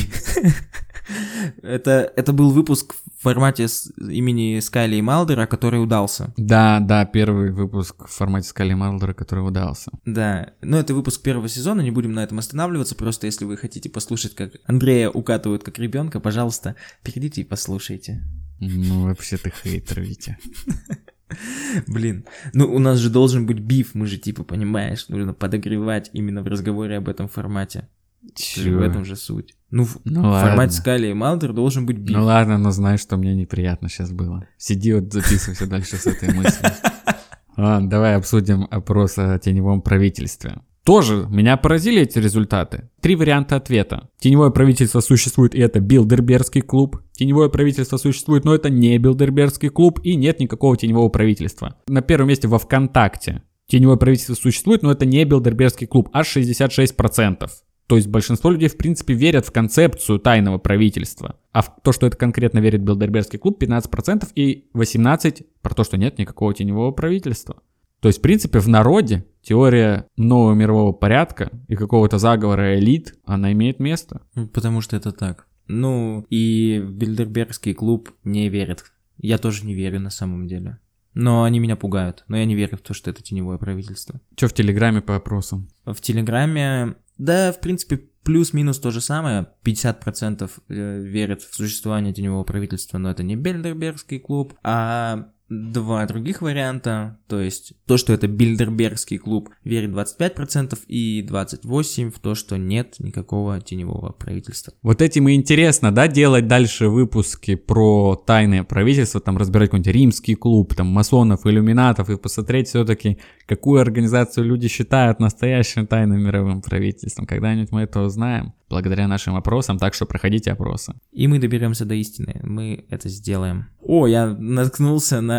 [1.61, 6.33] Это, это был выпуск в формате имени Скайли и Малдера, который удался.
[6.37, 9.91] Да, да, первый выпуск в формате Скайли и Малдера, который удался.
[10.05, 13.89] Да, но это выпуск первого сезона, не будем на этом останавливаться, просто если вы хотите
[13.89, 18.23] послушать, как Андрея укатывают как ребенка, пожалуйста, перейдите и послушайте.
[18.59, 20.37] Ну, вообще ты хейтер, Витя.
[21.87, 26.41] Блин, ну у нас же должен быть биф, мы же типа, понимаешь, нужно подогревать именно
[26.43, 27.89] в разговоре об этом формате.
[28.33, 28.77] Чё?
[28.77, 29.55] В этом же суть.
[29.71, 30.49] Ну, ну в ладно.
[30.49, 32.15] формате Скали и Малдер должен быть биф.
[32.15, 34.47] Ну ладно, но знаешь, что мне неприятно сейчас было.
[34.57, 36.71] Сиди вот записывайся дальше с этой мыслью.
[37.57, 40.55] Ладно, давай обсудим опрос о теневом правительстве.
[40.85, 42.89] Тоже меня поразили эти результаты.
[43.01, 44.09] Три варианта ответа.
[44.19, 47.01] Теневое правительство существует, и это Билдербергский клуб.
[47.13, 51.75] Теневое правительство существует, но это не Билдербергский клуб, и нет никакого теневого правительства.
[51.87, 53.41] На первом месте во ВКонтакте.
[53.67, 57.49] Теневое правительство существует, но это не Билдербергский клуб, аж 66%.
[57.87, 61.37] То есть большинство людей, в принципе, верят в концепцию тайного правительства.
[61.55, 65.95] А в то, что это конкретно верит Билдербергский клуб, 15% и 18% про то, что
[65.95, 67.63] нет никакого теневого правительства.
[68.01, 73.53] То есть, в принципе, в народе теория нового мирового порядка и какого-то заговора элит, она
[73.53, 74.21] имеет место.
[74.53, 75.47] Потому что это так.
[75.67, 78.83] Ну, и Билдербергский клуб не верит.
[79.17, 80.79] Я тоже не верю на самом деле.
[81.13, 82.25] Но они меня пугают.
[82.27, 84.19] Но я не верю в то, что это теневое правительство.
[84.35, 85.69] Что в Телеграме по опросам?
[85.85, 89.47] В Телеграме да, в принципе, плюс-минус то же самое.
[89.63, 96.41] 50% э, верят в существование теневого правительства, но это не Бельдербергский клуб, а два других
[96.41, 102.57] варианта, то есть то, что это Бильдербергский клуб, верит 25% и 28% в то, что
[102.57, 104.73] нет никакого теневого правительства.
[104.81, 110.35] Вот этим и интересно, да, делать дальше выпуски про тайное правительство, там разбирать какой-нибудь римский
[110.35, 117.27] клуб, там масонов, иллюминатов и посмотреть все-таки, какую организацию люди считают настоящим тайным мировым правительством.
[117.27, 120.93] Когда-нибудь мы это узнаем благодаря нашим опросам, так что проходите опросы.
[121.11, 123.67] И мы доберемся до истины, мы это сделаем.
[123.81, 125.34] О, я наткнулся на,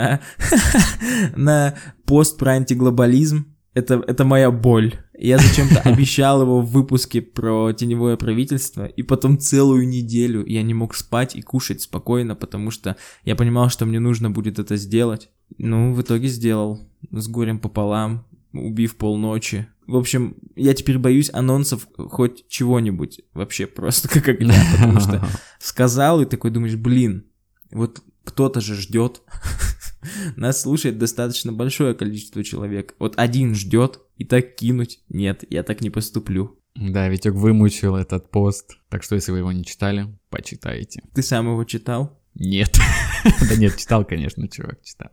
[1.36, 1.74] на
[2.06, 3.46] пост про антиглобализм.
[3.74, 4.94] Это, это моя боль.
[5.18, 10.74] Я зачем-то обещал его в выпуске про теневое правительство, и потом целую неделю я не
[10.74, 15.30] мог спать и кушать спокойно, потому что я понимал, что мне нужно будет это сделать.
[15.58, 16.80] Ну, в итоге сделал.
[17.10, 19.68] С горем пополам, убив полночи.
[19.86, 25.26] В общем, я теперь боюсь анонсов хоть чего-нибудь вообще просто как огня, потому что
[25.60, 27.26] сказал и такой думаешь, блин,
[27.70, 29.22] вот кто-то же ждет.
[30.36, 32.94] Нас слушает достаточно большое количество человек.
[32.98, 35.00] Вот один ждет и так кинуть.
[35.08, 36.58] Нет, я так не поступлю.
[36.74, 41.02] Да, Витек вымучил этот пост, так что если вы его не читали, почитайте.
[41.14, 42.20] Ты сам его читал?
[42.34, 42.78] Нет.
[43.48, 45.10] Да нет, читал, конечно, чувак, читал.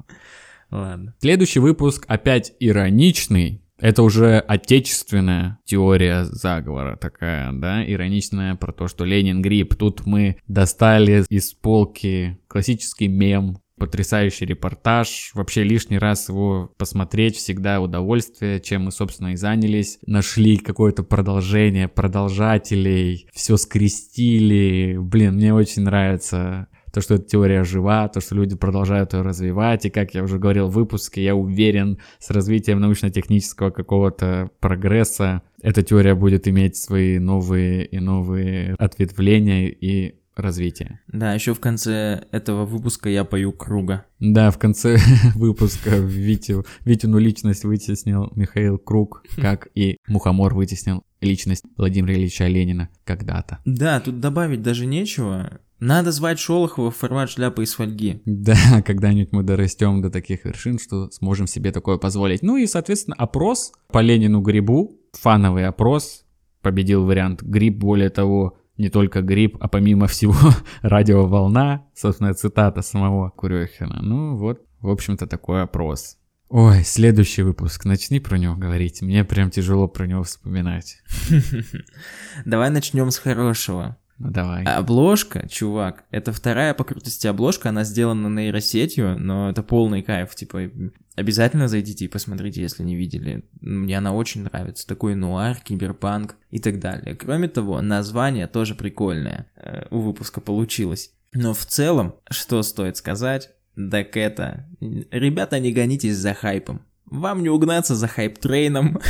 [0.69, 1.15] Ладно.
[1.19, 3.63] Следующий выпуск опять ироничный.
[3.79, 9.75] Это уже отечественная теория заговора такая, да, ироничная про то, что Ленин грипп.
[9.75, 15.31] Тут мы достали из полки классический мем, потрясающий репортаж.
[15.33, 19.99] Вообще лишний раз его посмотреть всегда удовольствие, чем мы, собственно, и занялись.
[20.05, 24.97] Нашли какое-то продолжение, продолжателей, все скрестили.
[24.99, 29.85] Блин, мне очень нравится то, что эта теория жива, то, что люди продолжают ее развивать,
[29.85, 35.81] и, как я уже говорил в выпуске, я уверен, с развитием научно-технического какого-то прогресса эта
[35.81, 40.99] теория будет иметь свои новые и новые ответвления и развитие.
[41.07, 44.05] Да, еще в конце этого выпуска я пою круга.
[44.19, 44.97] Да, в конце
[45.35, 52.89] выпуска Витю, Витину личность вытеснил Михаил Круг, как и Мухомор вытеснил личность Владимира Ильича Ленина
[53.03, 53.59] когда-то.
[53.65, 55.59] Да, тут добавить даже нечего.
[55.79, 58.21] Надо звать Шолохова в формат шляпы из фольги.
[58.25, 62.41] Да, когда-нибудь мы дорастем до таких вершин, что сможем себе такое позволить.
[62.41, 66.23] Ну и, соответственно, опрос по Ленину Грибу, фановый опрос,
[66.61, 70.35] победил вариант Гриб, более того, не только гриб, а помимо всего
[70.81, 74.01] радиоволна, собственно, цитата самого Курехина.
[74.01, 76.17] Ну вот, в общем-то, такой опрос.
[76.49, 79.01] Ой, следующий выпуск, начни про него говорить.
[79.01, 81.01] Мне прям тяжело про него вспоминать.
[82.45, 83.97] Давай начнем с хорошего.
[84.19, 84.63] Ну давай.
[84.63, 90.69] Обложка, чувак, это вторая по крутости обложка, она сделана нейросетью, но это полный кайф, типа,
[91.15, 93.43] обязательно зайдите и посмотрите, если не видели.
[93.61, 97.15] Мне она очень нравится, такой нуар, киберпанк и так далее.
[97.15, 101.11] Кроме того, название тоже прикольное э, у выпуска получилось.
[101.33, 106.81] Но в целом, что стоит сказать, так это, ребята, не гонитесь за хайпом.
[107.13, 108.99] Вам не угнаться за hype train ом.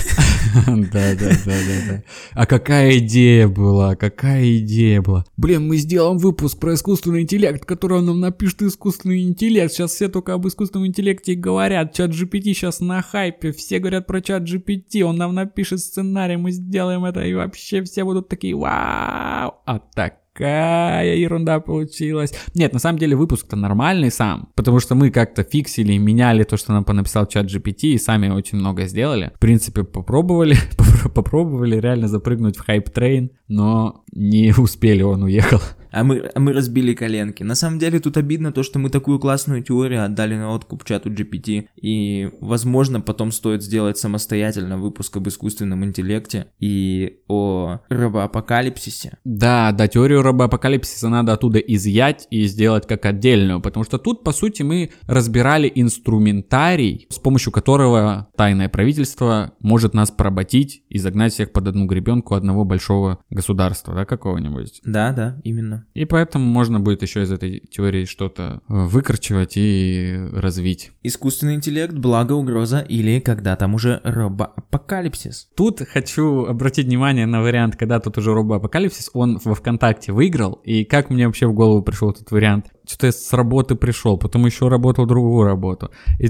[0.68, 2.04] Да, да, да, да, да.
[2.34, 3.96] А какая идея была?
[3.96, 5.26] Какая идея была?
[5.36, 9.74] Блин, мы сделаем выпуск про искусственный интеллект, который нам напишет искусственный интеллект.
[9.74, 11.94] Сейчас все только об искусственном интеллекте говорят.
[11.94, 13.52] ChatGPT сейчас на хайпе.
[13.52, 15.02] Все говорят про ChatGPT.
[15.02, 17.22] Он нам напишет сценарий, мы сделаем это.
[17.22, 19.56] И вообще все будут такие вау.
[19.66, 22.34] А так какая ерунда получилась.
[22.56, 26.58] Нет, на самом деле выпуск-то нормальный сам, потому что мы как-то фиксили и меняли то,
[26.58, 29.32] что нам понаписал ChatGPT, и сами очень много сделали.
[29.36, 30.56] В принципе, попробовали,
[31.16, 35.62] попробовали реально запрыгнуть в хайп-трейн, но не успели, он уехал
[35.94, 37.44] а мы, а мы разбили коленки.
[37.44, 41.12] На самом деле тут обидно то, что мы такую классную теорию отдали на откуп чату
[41.12, 49.20] GPT, и, возможно, потом стоит сделать самостоятельно выпуск об искусственном интеллекте и о робоапокалипсисе.
[49.24, 54.32] Да, да, теорию робоапокалипсиса надо оттуда изъять и сделать как отдельную, потому что тут, по
[54.32, 61.54] сути, мы разбирали инструментарий, с помощью которого тайное правительство может нас поработить и загнать всех
[61.54, 64.82] под одну гребенку одного большого государства, да, какого-нибудь.
[64.84, 65.83] Да, да, именно.
[65.94, 70.92] И поэтому можно будет еще из этой теории что-то э, выкручивать и развить.
[71.04, 75.50] Искусственный интеллект, благо, угроза или когда там уже робоапокалипсис.
[75.56, 80.84] Тут хочу обратить внимание на вариант, когда тут уже робоапокалипсис, он во ВКонтакте выиграл, и
[80.84, 82.68] как мне вообще в голову пришел этот вариант?
[82.88, 85.92] Что-то я с работы пришел, потом еще работал другую работу.
[86.20, 86.30] И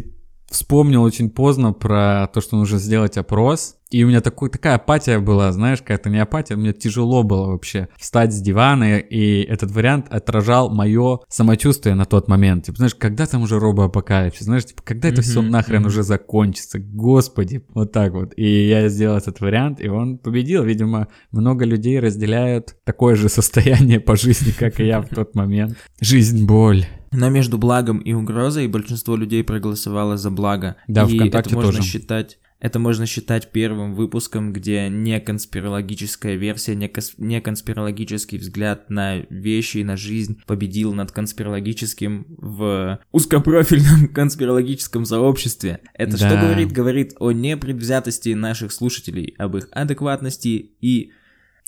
[0.53, 3.75] вспомнил очень поздно про то, что нужно сделать опрос.
[3.89, 7.89] И у меня такой, такая апатия была, знаешь, какая-то не апатия, мне тяжело было вообще
[7.99, 12.65] встать с дивана, и этот вариант отражал мое самочувствие на тот момент.
[12.65, 17.63] Типа, знаешь, когда там уже робоапокалипсис, знаешь, типа, когда это все нахрен уже закончится, господи,
[17.75, 18.33] вот так вот.
[18.35, 20.63] И я сделал этот вариант, и он победил.
[20.63, 25.77] Видимо, много людей разделяют такое же состояние по жизни, как и я в тот момент.
[25.99, 26.85] Жизнь, боль.
[27.13, 30.75] Но между благом и угрозой большинство людей проголосовало за благо.
[30.87, 31.83] Да, и ВКонтакте это можно тоже.
[31.89, 38.89] считать это можно считать первым выпуском, где не конспирологическая версия, не, кос- не конспирологический взгляд
[38.89, 45.81] на вещи и на жизнь победил над конспирологическим в узкопрофильном конспирологическом сообществе.
[45.93, 46.41] Это что Да.
[46.41, 46.71] говорит?
[46.71, 51.11] Говорит о непредвзятости наших слушателей, об их адекватности и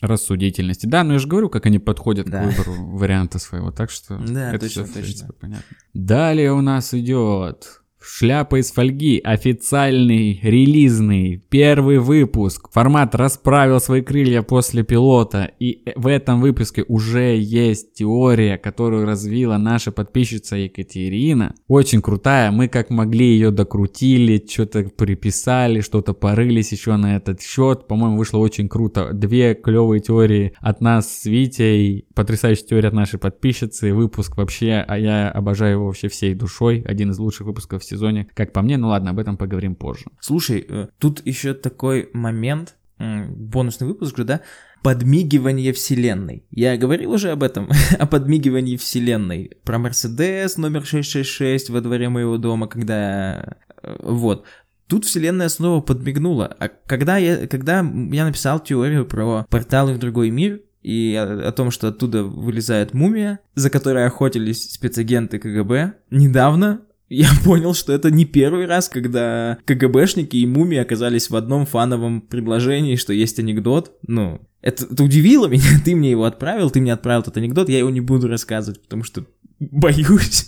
[0.02, 0.86] Рассудительности.
[0.86, 2.44] Да, но я же говорю, как они подходят Да.
[2.44, 5.34] к выбору варианта своего, так что Да, это точно, всё, в принципе, точно.
[5.40, 5.78] понятно.
[5.94, 12.70] Далее у нас идет Шляпа из фольги, официальный, релизный, первый выпуск.
[12.72, 15.52] Формат расправил свои крылья после пилота.
[15.60, 21.56] И в этом выпуске уже есть теория, которую развила наша подписчица Екатерина.
[21.68, 27.88] Очень крутая, мы как могли ее докрутили, что-то приписали, что-то порылись еще на этот счет.
[27.88, 29.14] По-моему, вышло очень круто.
[29.14, 33.96] Две клевые теории от нас с Витей, потрясающая теория от нашей подписчицы.
[33.96, 36.84] Выпуск вообще, а я обожаю его вообще всей душой.
[36.86, 38.78] Один из лучших выпусков в сезоне, как по мне.
[38.78, 40.06] Ну ладно, об этом поговорим позже.
[40.20, 44.42] Слушай, э, тут еще такой момент, бонусный выпуск же, да?
[44.82, 46.46] Подмигивание вселенной.
[46.52, 49.52] Я говорил уже об этом, о подмигивании вселенной.
[49.64, 53.58] Про Мерседес номер 666 во дворе моего дома, когда...
[53.82, 54.46] Э, вот.
[54.88, 56.46] Тут вселенная снова подмигнула.
[56.60, 61.52] А когда я, когда я написал теорию про порталы в другой мир, и о, о
[61.52, 68.12] том, что оттуда вылезает мумия, за которой охотились спецагенты КГБ, недавно я понял, что это
[68.12, 73.98] не первый раз, когда КГБшники и мумии оказались в одном фановом предложении, что есть анекдот.
[74.08, 77.80] Ну, это, это удивило меня, ты мне его отправил, ты мне отправил этот анекдот, я
[77.80, 79.26] его не буду рассказывать, потому что
[79.60, 80.48] боюсь.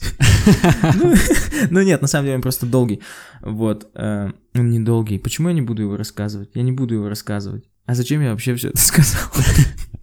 [0.96, 1.14] Ну,
[1.70, 3.02] ну нет, на самом деле он просто долгий.
[3.42, 3.90] Вот.
[3.94, 5.20] Э, он не долгий.
[5.20, 6.52] Почему я не буду его рассказывать?
[6.54, 7.66] Я не буду его рассказывать.
[7.86, 9.30] А зачем я вообще все это сказал?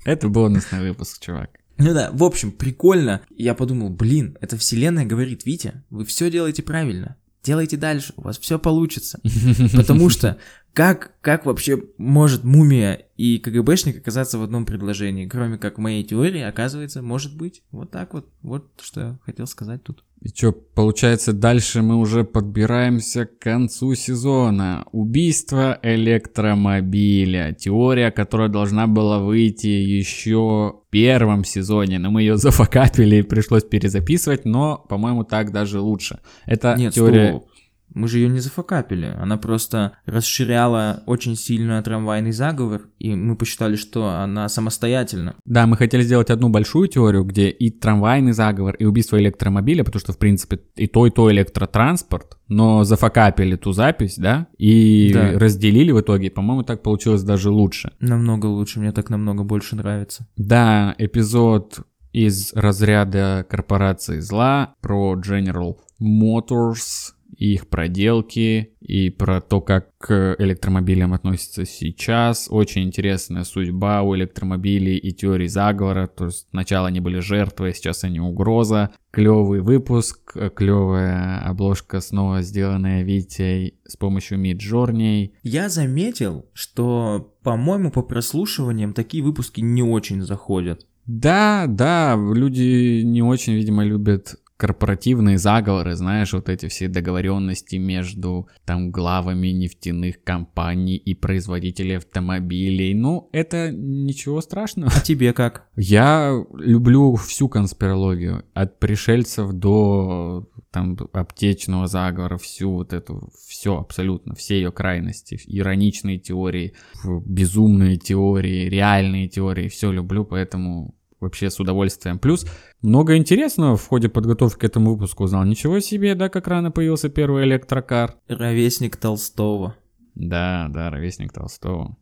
[0.05, 1.51] Это бонусный выпуск, чувак.
[1.79, 3.23] Ну да, в общем, прикольно.
[3.31, 7.17] Я подумал, блин, эта вселенная говорит, Витя, вы все делаете правильно.
[7.43, 9.21] Делайте дальше, у вас все получится.
[9.77, 10.39] Потому что
[10.73, 15.29] как, как вообще может мумия и КГБшник оказаться в одном предложении?
[15.29, 17.63] Кроме как моей теории, оказывается, может быть.
[17.71, 18.29] Вот так вот.
[18.43, 20.05] Вот что я хотел сказать тут.
[20.25, 24.87] И что, получается, дальше мы уже подбираемся к концу сезона.
[24.91, 27.53] Убийство электромобиля.
[27.53, 33.65] Теория, которая должна была выйти еще в первом сезоне, но мы ее зафакапили и пришлось
[33.65, 36.21] перезаписывать, но, по-моему, так даже лучше.
[36.47, 37.29] Это Нет, теория...
[37.29, 37.49] стоп.
[37.93, 39.15] Мы же ее не зафакапили.
[39.21, 45.37] Она просто расширяла очень сильно трамвайный заговор, и мы посчитали, что она самостоятельна.
[45.45, 50.01] Да, мы хотели сделать одну большую теорию, где и трамвайный заговор, и убийство электромобиля, потому
[50.01, 55.39] что, в принципе, и то, и то электротранспорт, но зафакапили ту запись, да, и Да.
[55.39, 56.31] разделили в итоге.
[56.31, 57.93] По-моему, так получилось даже лучше.
[58.01, 60.27] Намного лучше, мне так намного больше нравится.
[60.37, 61.81] Да, эпизод
[62.13, 70.37] из разряда корпорации зла про General Motors и их проделки, и про то, как к
[70.39, 72.49] электромобилям относятся сейчас.
[72.51, 76.07] Очень интересная судьба у электромобилей и теории заговора.
[76.07, 78.91] То есть сначала они были жертвой, сейчас они угроза.
[79.11, 85.31] Клевый выпуск, клевая обложка, снова сделанная Витей с помощью Midjourney.
[85.43, 90.87] Я заметил, что, по-моему, по прослушиваниям такие выпуски не очень заходят.
[91.07, 98.49] Да, да, люди не очень, видимо, любят корпоративные заговоры, знаешь, вот эти все договоренности между
[98.65, 102.95] там главами нефтяных компаний и производителей автомобилей.
[102.95, 104.93] Ну, это ничего страшного.
[104.95, 105.67] А тебе как?
[105.75, 114.35] Я люблю всю конспирологию, от пришельцев до там аптечного заговора, всю вот эту, все абсолютно,
[114.35, 122.19] все ее крайности, ироничные теории, безумные теории, реальные теории, все люблю, поэтому вообще с удовольствием.
[122.19, 122.47] Плюс
[122.81, 125.45] много интересного в ходе подготовки к этому выпуску узнал.
[125.45, 128.15] Ничего себе, да, как рано появился первый электрокар.
[128.29, 129.75] Ровесник Толстого.
[130.15, 131.97] Да, да, ровесник Толстого.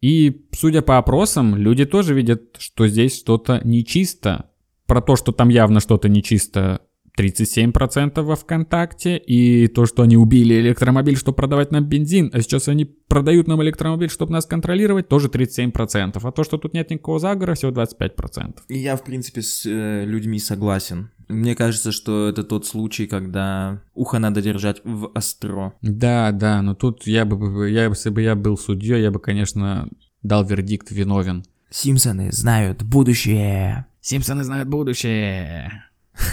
[0.00, 4.50] И, судя по опросам, люди тоже видят, что здесь что-то нечисто.
[4.86, 6.80] Про то, что там явно что-то нечисто,
[7.18, 12.68] 37% во ВКонтакте, и то, что они убили электромобиль, чтобы продавать нам бензин, а сейчас
[12.68, 17.18] они продают нам электромобиль, чтобы нас контролировать, тоже 37%, а то, что тут нет никакого
[17.18, 18.60] заговора, всего 25%.
[18.68, 21.10] И я, в принципе, с э, людьми согласен.
[21.28, 25.74] Мне кажется, что это тот случай, когда ухо надо держать в остро.
[25.82, 29.88] Да, да, но тут я бы, я, если бы я был судьей, я бы, конечно,
[30.22, 31.44] дал вердикт виновен.
[31.70, 33.86] Симпсоны знают будущее.
[34.00, 35.84] Симпсоны знают будущее.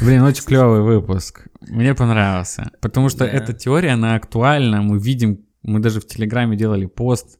[0.01, 1.47] Блин, очень клевый выпуск.
[1.67, 2.71] Мне понравился.
[2.81, 3.27] Потому что Да.
[3.31, 4.81] эта теория, она актуальна.
[4.81, 7.39] Мы видим, мы даже в Телеграме делали пост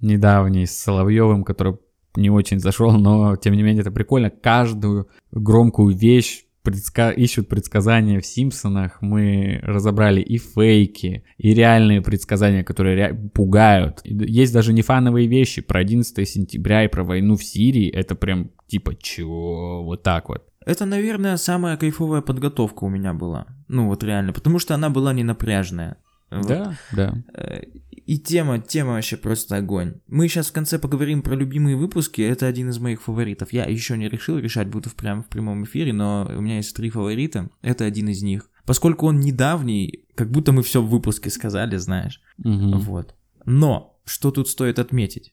[0.00, 1.76] недавний с Соловьевым, который
[2.16, 4.30] не очень зашел, но тем не менее это прикольно.
[4.30, 8.98] Каждую громкую вещь предска- ищут предсказания в Симпсонах.
[9.00, 14.00] Мы разобрали и фейки, и реальные предсказания, которые ре- пугают.
[14.04, 17.88] Есть даже не фановые вещи про 11 сентября и про войну в Сирии.
[17.88, 19.84] Это прям типа чего?
[19.84, 20.44] Вот так вот.
[20.68, 23.46] Это, наверное, самая кайфовая подготовка у меня была.
[23.68, 25.96] Ну вот реально, потому что она была не напряжная.
[26.30, 26.46] Вот.
[26.46, 27.14] Да, да.
[27.32, 27.62] Э,
[28.06, 29.94] И тема, тема вообще просто огонь.
[30.08, 32.20] Мы сейчас в конце поговорим про любимые выпуски.
[32.20, 33.50] Это один из моих фаворитов.
[33.52, 36.76] Я еще не решил решать, буду в прям в прямом эфире, но у меня есть
[36.76, 37.48] три фаворита.
[37.62, 38.50] Это один из них.
[38.66, 42.20] поскольку он недавний, как будто мы все в выпуске сказали, знаешь.
[42.36, 42.78] Мгм.
[42.78, 43.14] Вот.
[43.46, 45.32] Но, что тут стоит отметить?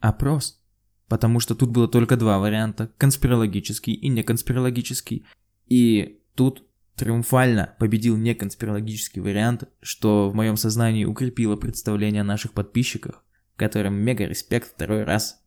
[0.00, 0.60] Опрос.
[1.08, 5.24] Потому что тут было только два варианта, конспирологический и неконспирологический.
[5.66, 6.64] И тут
[6.96, 13.22] триумфально победил неконспирологический вариант, что в моем сознании укрепило представление о наших подписчиках,
[13.56, 15.42] которым мега респект второй раз.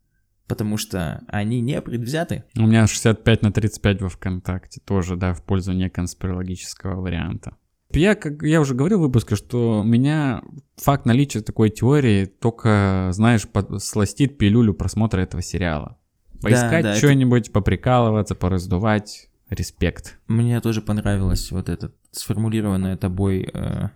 [0.48, 2.46] Потому что они не предвзяты.
[2.56, 7.56] У меня 65 на 35 во ВКонтакте, тоже, да, в пользу неконспирологического варианта.
[7.92, 10.44] Я, как я уже говорил в выпуске, что меня
[10.78, 13.48] факт наличия такой теории только, знаешь,
[13.80, 15.98] сластит пилюлю просмотра этого сериала.
[16.42, 19.30] Поискать да, это- что-нибудь, поприкалываться, пораздувать.
[19.50, 20.20] Респект.
[20.28, 23.50] Мне тоже понравилось вот этот сформулированное тобой...
[23.52, 23.90] э,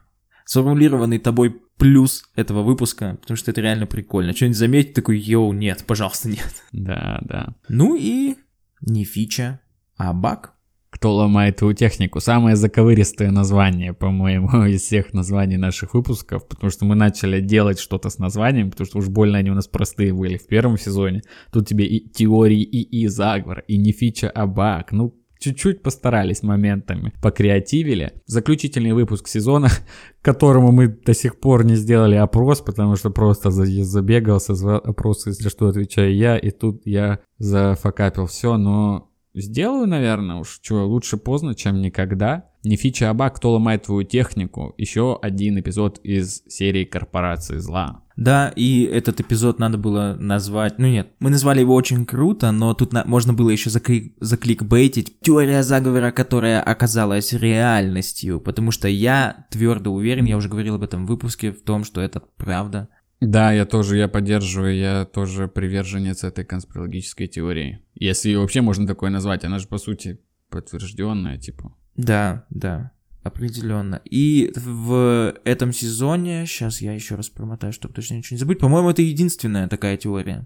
[0.46, 4.34] сформулированный тобой плюс этого выпуска, потому что это реально прикольно.
[4.36, 6.64] Что-нибудь заметить, такой, йоу, нет, пожалуйста, нет.
[6.72, 7.56] Да, да.
[7.70, 8.36] Ну и
[8.82, 9.60] не фича,
[9.96, 10.53] а баг.
[10.94, 12.20] Кто ломает твою технику?
[12.20, 18.10] Самое заковыристое название, по-моему, из всех названий наших выпусков, потому что мы начали делать что-то
[18.10, 21.24] с названием, потому что уж больно они у нас простые были в первом сезоне.
[21.52, 24.91] Тут тебе и теории, и, и заговор, и не фича, а баг.
[24.91, 28.14] Ну, чуть-чуть постарались моментами, покреативили.
[28.28, 29.70] Заключительный выпуск сезона,
[30.22, 35.26] которому мы до сих пор не сделали опрос, потому что просто за- забегался, за опрос,
[35.26, 41.17] если что, отвечаю я, и тут я зафакапил все, но сделаю, наверное, уж что, лучше
[41.17, 42.49] поздно, чем никогда.
[42.63, 44.73] Не фича, а баг, кто ломает твою технику.
[44.77, 48.03] Еще один эпизод из серии Корпорации Зла.
[48.15, 50.77] Да, и этот эпизод надо было назвать...
[50.77, 55.19] Ну нет, мы назвали его очень круто, но тут на- можно было еще закли- закликбейтить
[55.21, 61.05] теория заговора, которая оказалась реальностью, потому что я твердо уверен, я уже говорил об этом
[61.05, 62.88] в выпуске, в том, что это правда.
[63.24, 67.80] Да, я тоже, я поддерживаю, я тоже приверженец этой конспирологической теории.
[67.95, 70.19] Если ее вообще можно такое назвать, она же по сути
[70.49, 71.74] подтвержденная, типа.
[71.95, 72.91] Да, да,
[73.24, 74.01] определенно.
[74.03, 78.89] И в этом сезоне, сейчас я еще раз промотаю, чтобы точно ничего не забыть, по-моему,
[78.89, 80.45] это единственная такая теория.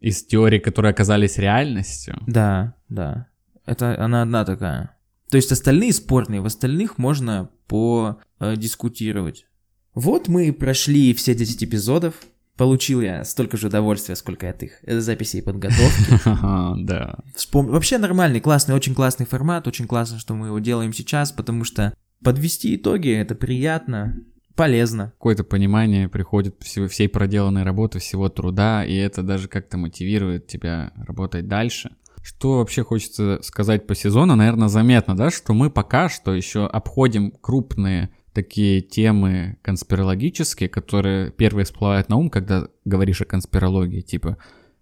[0.00, 2.18] Из теорий, которые оказались реальностью.
[2.26, 3.28] Да, да.
[3.66, 4.96] Это она одна такая.
[5.30, 9.46] То есть остальные спорные, в остальных можно подискутировать.
[9.94, 12.14] Вот мы и прошли все 10 эпизодов.
[12.56, 16.20] Получил я столько же удовольствия, сколько от их записей и подготовки.
[16.84, 17.16] Да.
[17.52, 21.94] Вообще нормальный, классный, очень классный формат, очень классно, что мы его делаем сейчас, потому что
[22.22, 24.16] подвести итоги это приятно,
[24.54, 25.12] полезно.
[25.18, 30.92] Какое-то понимание приходит всего- всей проделанной работы, всего труда, и это даже как-то мотивирует тебя
[30.96, 31.90] работать дальше.
[32.22, 34.34] Что вообще хочется сказать по сезону?
[34.34, 41.64] Наверное, заметно, да, что мы пока что еще обходим крупные такие темы конспирологические, которые первые
[41.64, 44.36] всплывают на ум, когда говоришь о конспирологии, типа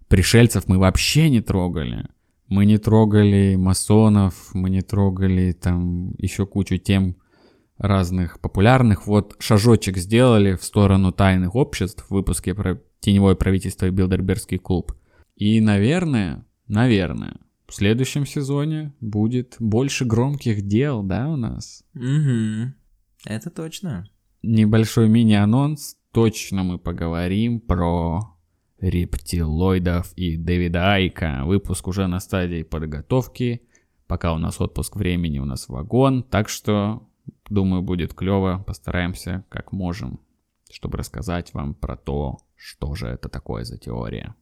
[0.08, 2.08] пришельцев мы вообще не трогали.
[2.48, 7.16] Мы не трогали масонов, мы не трогали там еще кучу тем
[7.78, 9.06] разных популярных.
[9.06, 14.92] Вот шажочек сделали в сторону тайных обществ в выпуске про теневое правительство и Билдербергский клуб.
[15.36, 17.36] И, наверное, наверное,
[17.66, 21.84] в следующем сезоне будет больше громких дел, да, у нас?
[21.94, 22.74] Угу.
[23.26, 24.08] Это точно.
[24.42, 25.96] Небольшой мини-анонс.
[26.12, 28.36] Точно мы поговорим про
[28.80, 31.44] рептилоидов и Дэвида Айка.
[31.44, 33.62] Выпуск уже на стадии подготовки.
[34.06, 36.22] Пока у нас отпуск времени, у нас вагон.
[36.22, 37.08] Так что,
[37.48, 38.62] думаю, будет клево.
[38.66, 40.20] Постараемся как можем,
[40.70, 44.34] чтобы рассказать вам про то, что же это такое за теория.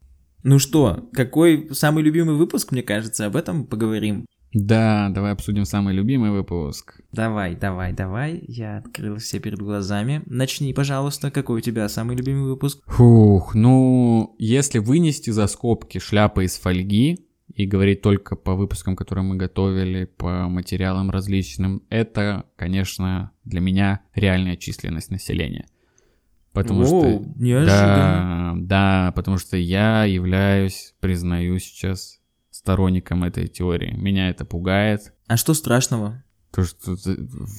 [0.43, 4.25] Ну что, какой самый любимый выпуск, мне кажется, об этом поговорим.
[4.53, 7.01] Да, давай обсудим самый любимый выпуск.
[7.13, 8.43] Давай, давай, давай.
[8.49, 10.23] Я открыл все перед глазами.
[10.27, 12.83] Начни, пожалуйста, какой у тебя самый любимый выпуск?
[12.87, 19.25] Фух, ну, если вынести за скобки шляпы из фольги и говорить только по выпускам, которые
[19.25, 25.67] мы готовили, по материалам различным, это, конечно, для меня реальная численность населения.
[26.53, 26.95] Потому что...
[26.97, 28.55] Воу, неожиданно.
[28.57, 32.20] Да, да, потому что я являюсь, признаю сейчас,
[32.61, 33.95] сторонником этой теории.
[33.97, 35.15] Меня это пугает.
[35.27, 36.23] А что страшного?
[36.53, 36.95] То, что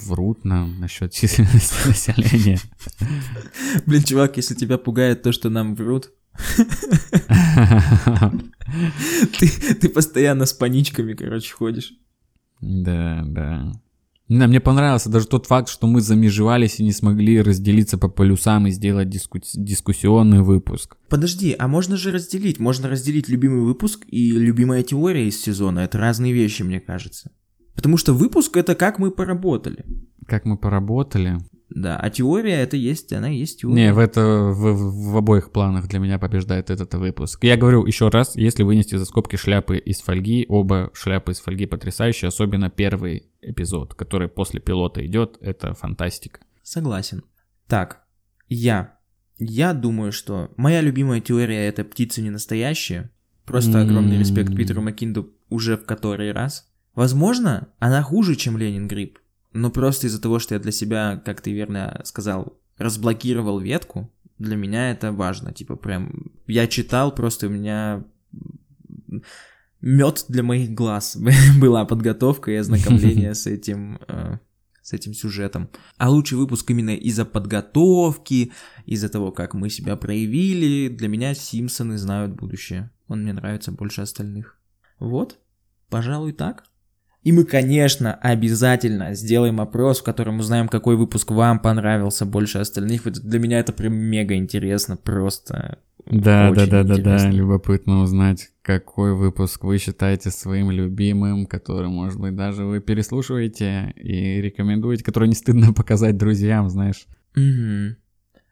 [0.06, 2.60] врут нам насчет численности населения.
[3.88, 6.12] Блин, чувак, если тебя пугает то, что нам врут,
[9.40, 11.94] ты, ты постоянно с паничками, короче, ходишь.
[12.62, 13.72] Да, да.
[14.32, 18.08] Не знаю, мне понравился даже тот факт, что мы замежевались и не смогли разделиться по
[18.08, 20.96] полюсам и сделать диску- дискуссионный выпуск.
[21.10, 22.58] Подожди, а можно же разделить?
[22.58, 25.80] Можно разделить любимый выпуск и любимая теория из сезона.
[25.80, 27.32] Это разные вещи, мне кажется.
[27.76, 29.84] Потому что выпуск это как мы поработали.
[30.26, 31.40] Как мы поработали.
[31.70, 33.76] Да, а теория это есть, она есть теория.
[33.76, 34.22] Не, в это
[34.54, 37.44] в, в- в обоих планах для меня побеждает этот выпуск.
[37.44, 41.66] Я говорю еще раз, если вынести за скобки шляпы из фольги, оба шляпы из фольги
[41.66, 46.42] потрясающие, особенно первый эпизод, который после пилота идет, это фантастика.
[46.64, 47.24] Согласен.
[47.68, 48.04] Так,
[48.48, 48.98] я.
[49.38, 53.10] Я думаю, что моя любимая теория это птицы не настоящие.
[53.46, 56.72] Просто огромный респект Питеру Маккинду уже в который раз.
[56.94, 59.20] Возможно, она хуже, чем Ленин Грипп.
[59.54, 64.56] Но просто из-за того, что я для себя, как ты верно сказал, разблокировал ветку, для
[64.56, 65.54] меня это важно.
[65.54, 68.04] Типа прям, я читал, просто у меня
[69.82, 71.18] мед для моих глаз
[71.60, 74.38] была подготовка и ознакомление с этим э,
[74.82, 75.70] с этим сюжетом.
[75.98, 78.52] А лучший выпуск именно из-за подготовки,
[78.86, 80.90] из-за того, как мы себя проявили.
[80.90, 82.92] Для меня Симпсоны знают будущее.
[83.08, 84.58] Он мне нравится больше остальных.
[85.00, 85.40] Вот,
[85.90, 86.64] пожалуй, так.
[87.24, 93.06] И мы, конечно, обязательно сделаем опрос, в котором узнаем, какой выпуск вам понравился больше остальных.
[93.06, 95.78] Вот для меня это прям мега интересно, просто.
[96.08, 102.20] Да, да, да, да, да, любопытно узнать, какой выпуск вы считаете своим любимым, который, может
[102.20, 107.06] быть, даже вы переслушиваете и рекомендуете, который не стыдно показать друзьям, знаешь.
[107.36, 107.98] Угу.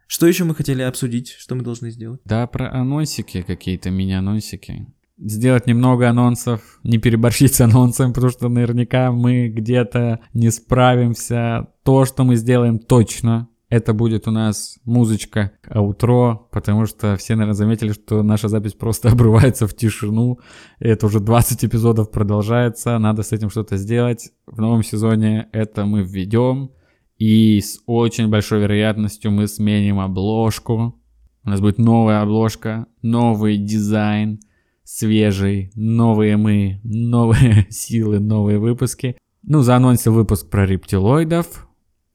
[0.06, 1.30] Что еще мы хотели обсудить?
[1.30, 2.22] Что мы должны сделать?
[2.24, 4.88] Да, про анонсики какие-то, мини-анонсики
[5.20, 11.68] сделать немного анонсов, не переборщить с анонсами, потому что наверняка мы где-то не справимся.
[11.84, 17.54] То, что мы сделаем точно, это будет у нас музычка аутро, потому что все, наверное,
[17.54, 20.40] заметили, что наша запись просто обрывается в тишину.
[20.80, 24.32] Это уже 20 эпизодов продолжается, надо с этим что-то сделать.
[24.48, 26.72] В новом сезоне это мы введем.
[27.18, 30.96] И с очень большой вероятностью мы сменим обложку.
[31.44, 34.40] У нас будет новая обложка, новый дизайн–
[34.90, 39.16] свежий, новые мы, новые силы, новые выпуски.
[39.44, 41.68] Ну, заанонсил выпуск про рептилоидов.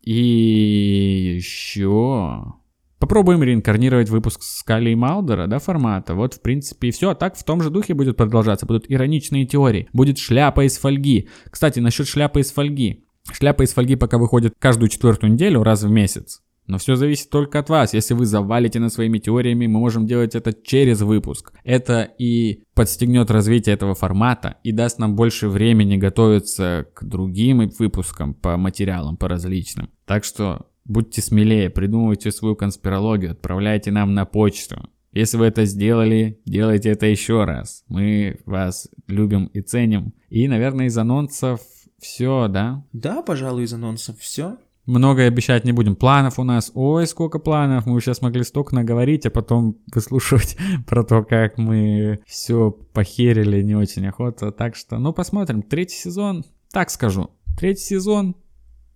[0.03, 2.55] И еще
[2.99, 6.15] попробуем реинкарнировать выпуск Скали и Малдера, да, формата.
[6.15, 7.11] Вот, в принципе, и все.
[7.11, 8.67] А так в том же духе будет продолжаться.
[8.67, 9.89] Будут ироничные теории.
[9.93, 11.29] Будет шляпа из фольги.
[11.51, 13.05] Кстати, насчет шляпы из фольги.
[13.33, 16.43] Шляпа из фольги пока выходит каждую четвертую неделю, раз в месяц.
[16.67, 17.93] Но все зависит только от вас.
[17.95, 21.53] Если вы завалите над своими теориями, мы можем делать это через выпуск.
[21.63, 28.35] Это и подстегнет развитие этого формата и даст нам больше времени готовиться к другим выпускам
[28.35, 29.91] по материалам, по различным.
[30.07, 34.89] Так что будьте смелее, придумывайте свою конспирологию, отправляйте нам на почту.
[35.13, 37.85] Если вы это сделали, делайте это еще раз.
[37.89, 40.13] Мы вас любим и ценим.
[40.29, 41.61] И, наверное, из анонсов
[42.01, 42.85] все, да?
[42.93, 44.57] Да, пожалуй, из анонсов все.
[44.87, 45.97] Многое обещать не будем.
[45.97, 50.57] Планов у нас, ой, сколько планов, мы сейчас могли столько наговорить, а потом выслушивать
[50.87, 54.53] про то, как мы все похерили, не очень охота.
[54.53, 55.63] Так что, ну, посмотрим.
[55.63, 58.37] Третий сезон, так скажу, третий сезон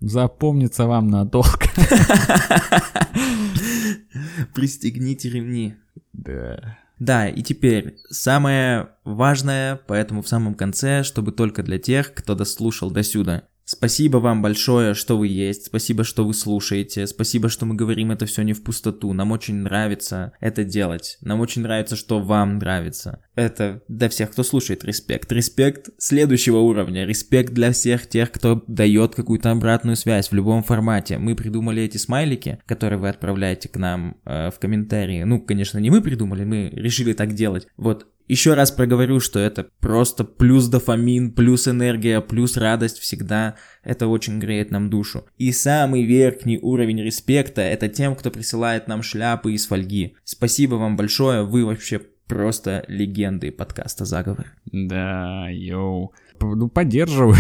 [0.01, 1.49] запомнится вам надолго.
[4.55, 5.75] Пристегните ремни.
[6.13, 6.79] Да.
[6.99, 12.91] Да, и теперь самое важное, поэтому в самом конце, чтобы только для тех, кто дослушал
[12.91, 13.45] до сюда.
[13.71, 18.25] Спасибо вам большое, что вы есть, спасибо, что вы слушаете, спасибо, что мы говорим это
[18.25, 19.13] все не в пустоту.
[19.13, 21.19] Нам очень нравится это делать.
[21.21, 23.23] Нам очень нравится, что вам нравится.
[23.35, 25.31] Это для всех, кто слушает, респект.
[25.33, 27.05] Респект следующего уровня.
[27.05, 31.19] Респект для всех тех, кто дает какую-то обратную связь в любом формате.
[31.19, 35.25] Мы придумали эти смайлики, которые вы отправляете к нам э, в комментарии.
[35.25, 37.67] Ну, конечно, не мы придумали, мы решили так делать.
[37.77, 43.57] Вот еще раз проговорю, что это просто плюс дофамин, плюс энергия, плюс радость всегда.
[43.83, 45.25] Это очень греет нам душу.
[45.39, 50.15] И самый верхний уровень респекта это тем, кто присылает нам шляпы из фольги.
[50.25, 54.47] Спасибо вам большое, вы вообще просто легенды подкаста «Заговор».
[54.67, 56.13] Да, йоу.
[56.41, 57.37] Ну, поддерживаю.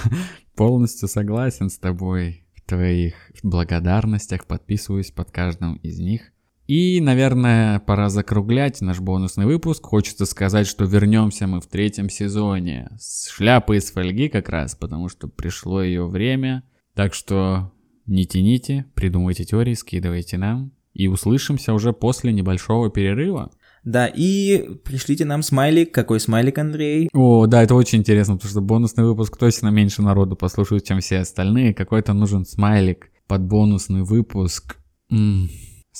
[0.54, 6.32] Полностью согласен с тобой в твоих благодарностях, подписываюсь под каждым из них.
[6.68, 9.86] И, наверное, пора закруглять наш бонусный выпуск.
[9.86, 15.08] Хочется сказать, что вернемся мы в третьем сезоне с шляпой из фольги как раз, потому
[15.08, 16.62] что пришло ее время.
[16.94, 17.72] Так что
[18.04, 20.72] не тяните, придумывайте теории, скидывайте нам.
[20.92, 23.50] И услышимся уже после небольшого перерыва.
[23.82, 25.94] Да, и пришлите нам смайлик.
[25.94, 27.08] Какой смайлик, Андрей?
[27.14, 31.20] О, да, это очень интересно, потому что бонусный выпуск точно меньше народу послушают, чем все
[31.20, 31.72] остальные.
[31.72, 34.76] Какой-то нужен смайлик под бонусный выпуск.
[35.10, 35.48] М-м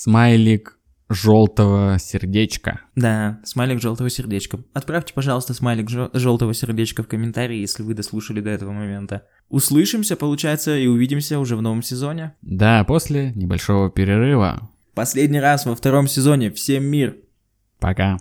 [0.03, 0.79] смайлик
[1.11, 2.83] желтого сердечка.
[2.95, 4.61] Да, смайлик желтого сердечка.
[4.73, 9.27] Отправьте, пожалуйста, смайлик желтого сердечка в комментарии, если вы дослушали до этого момента.
[9.49, 12.35] Услышимся, получается, и увидимся уже в новом сезоне.
[12.43, 14.71] Да, после небольшого перерыва.
[14.95, 16.53] Последний раз во втором сезоне.
[16.53, 17.17] Всем мир.
[17.81, 18.19] Пока.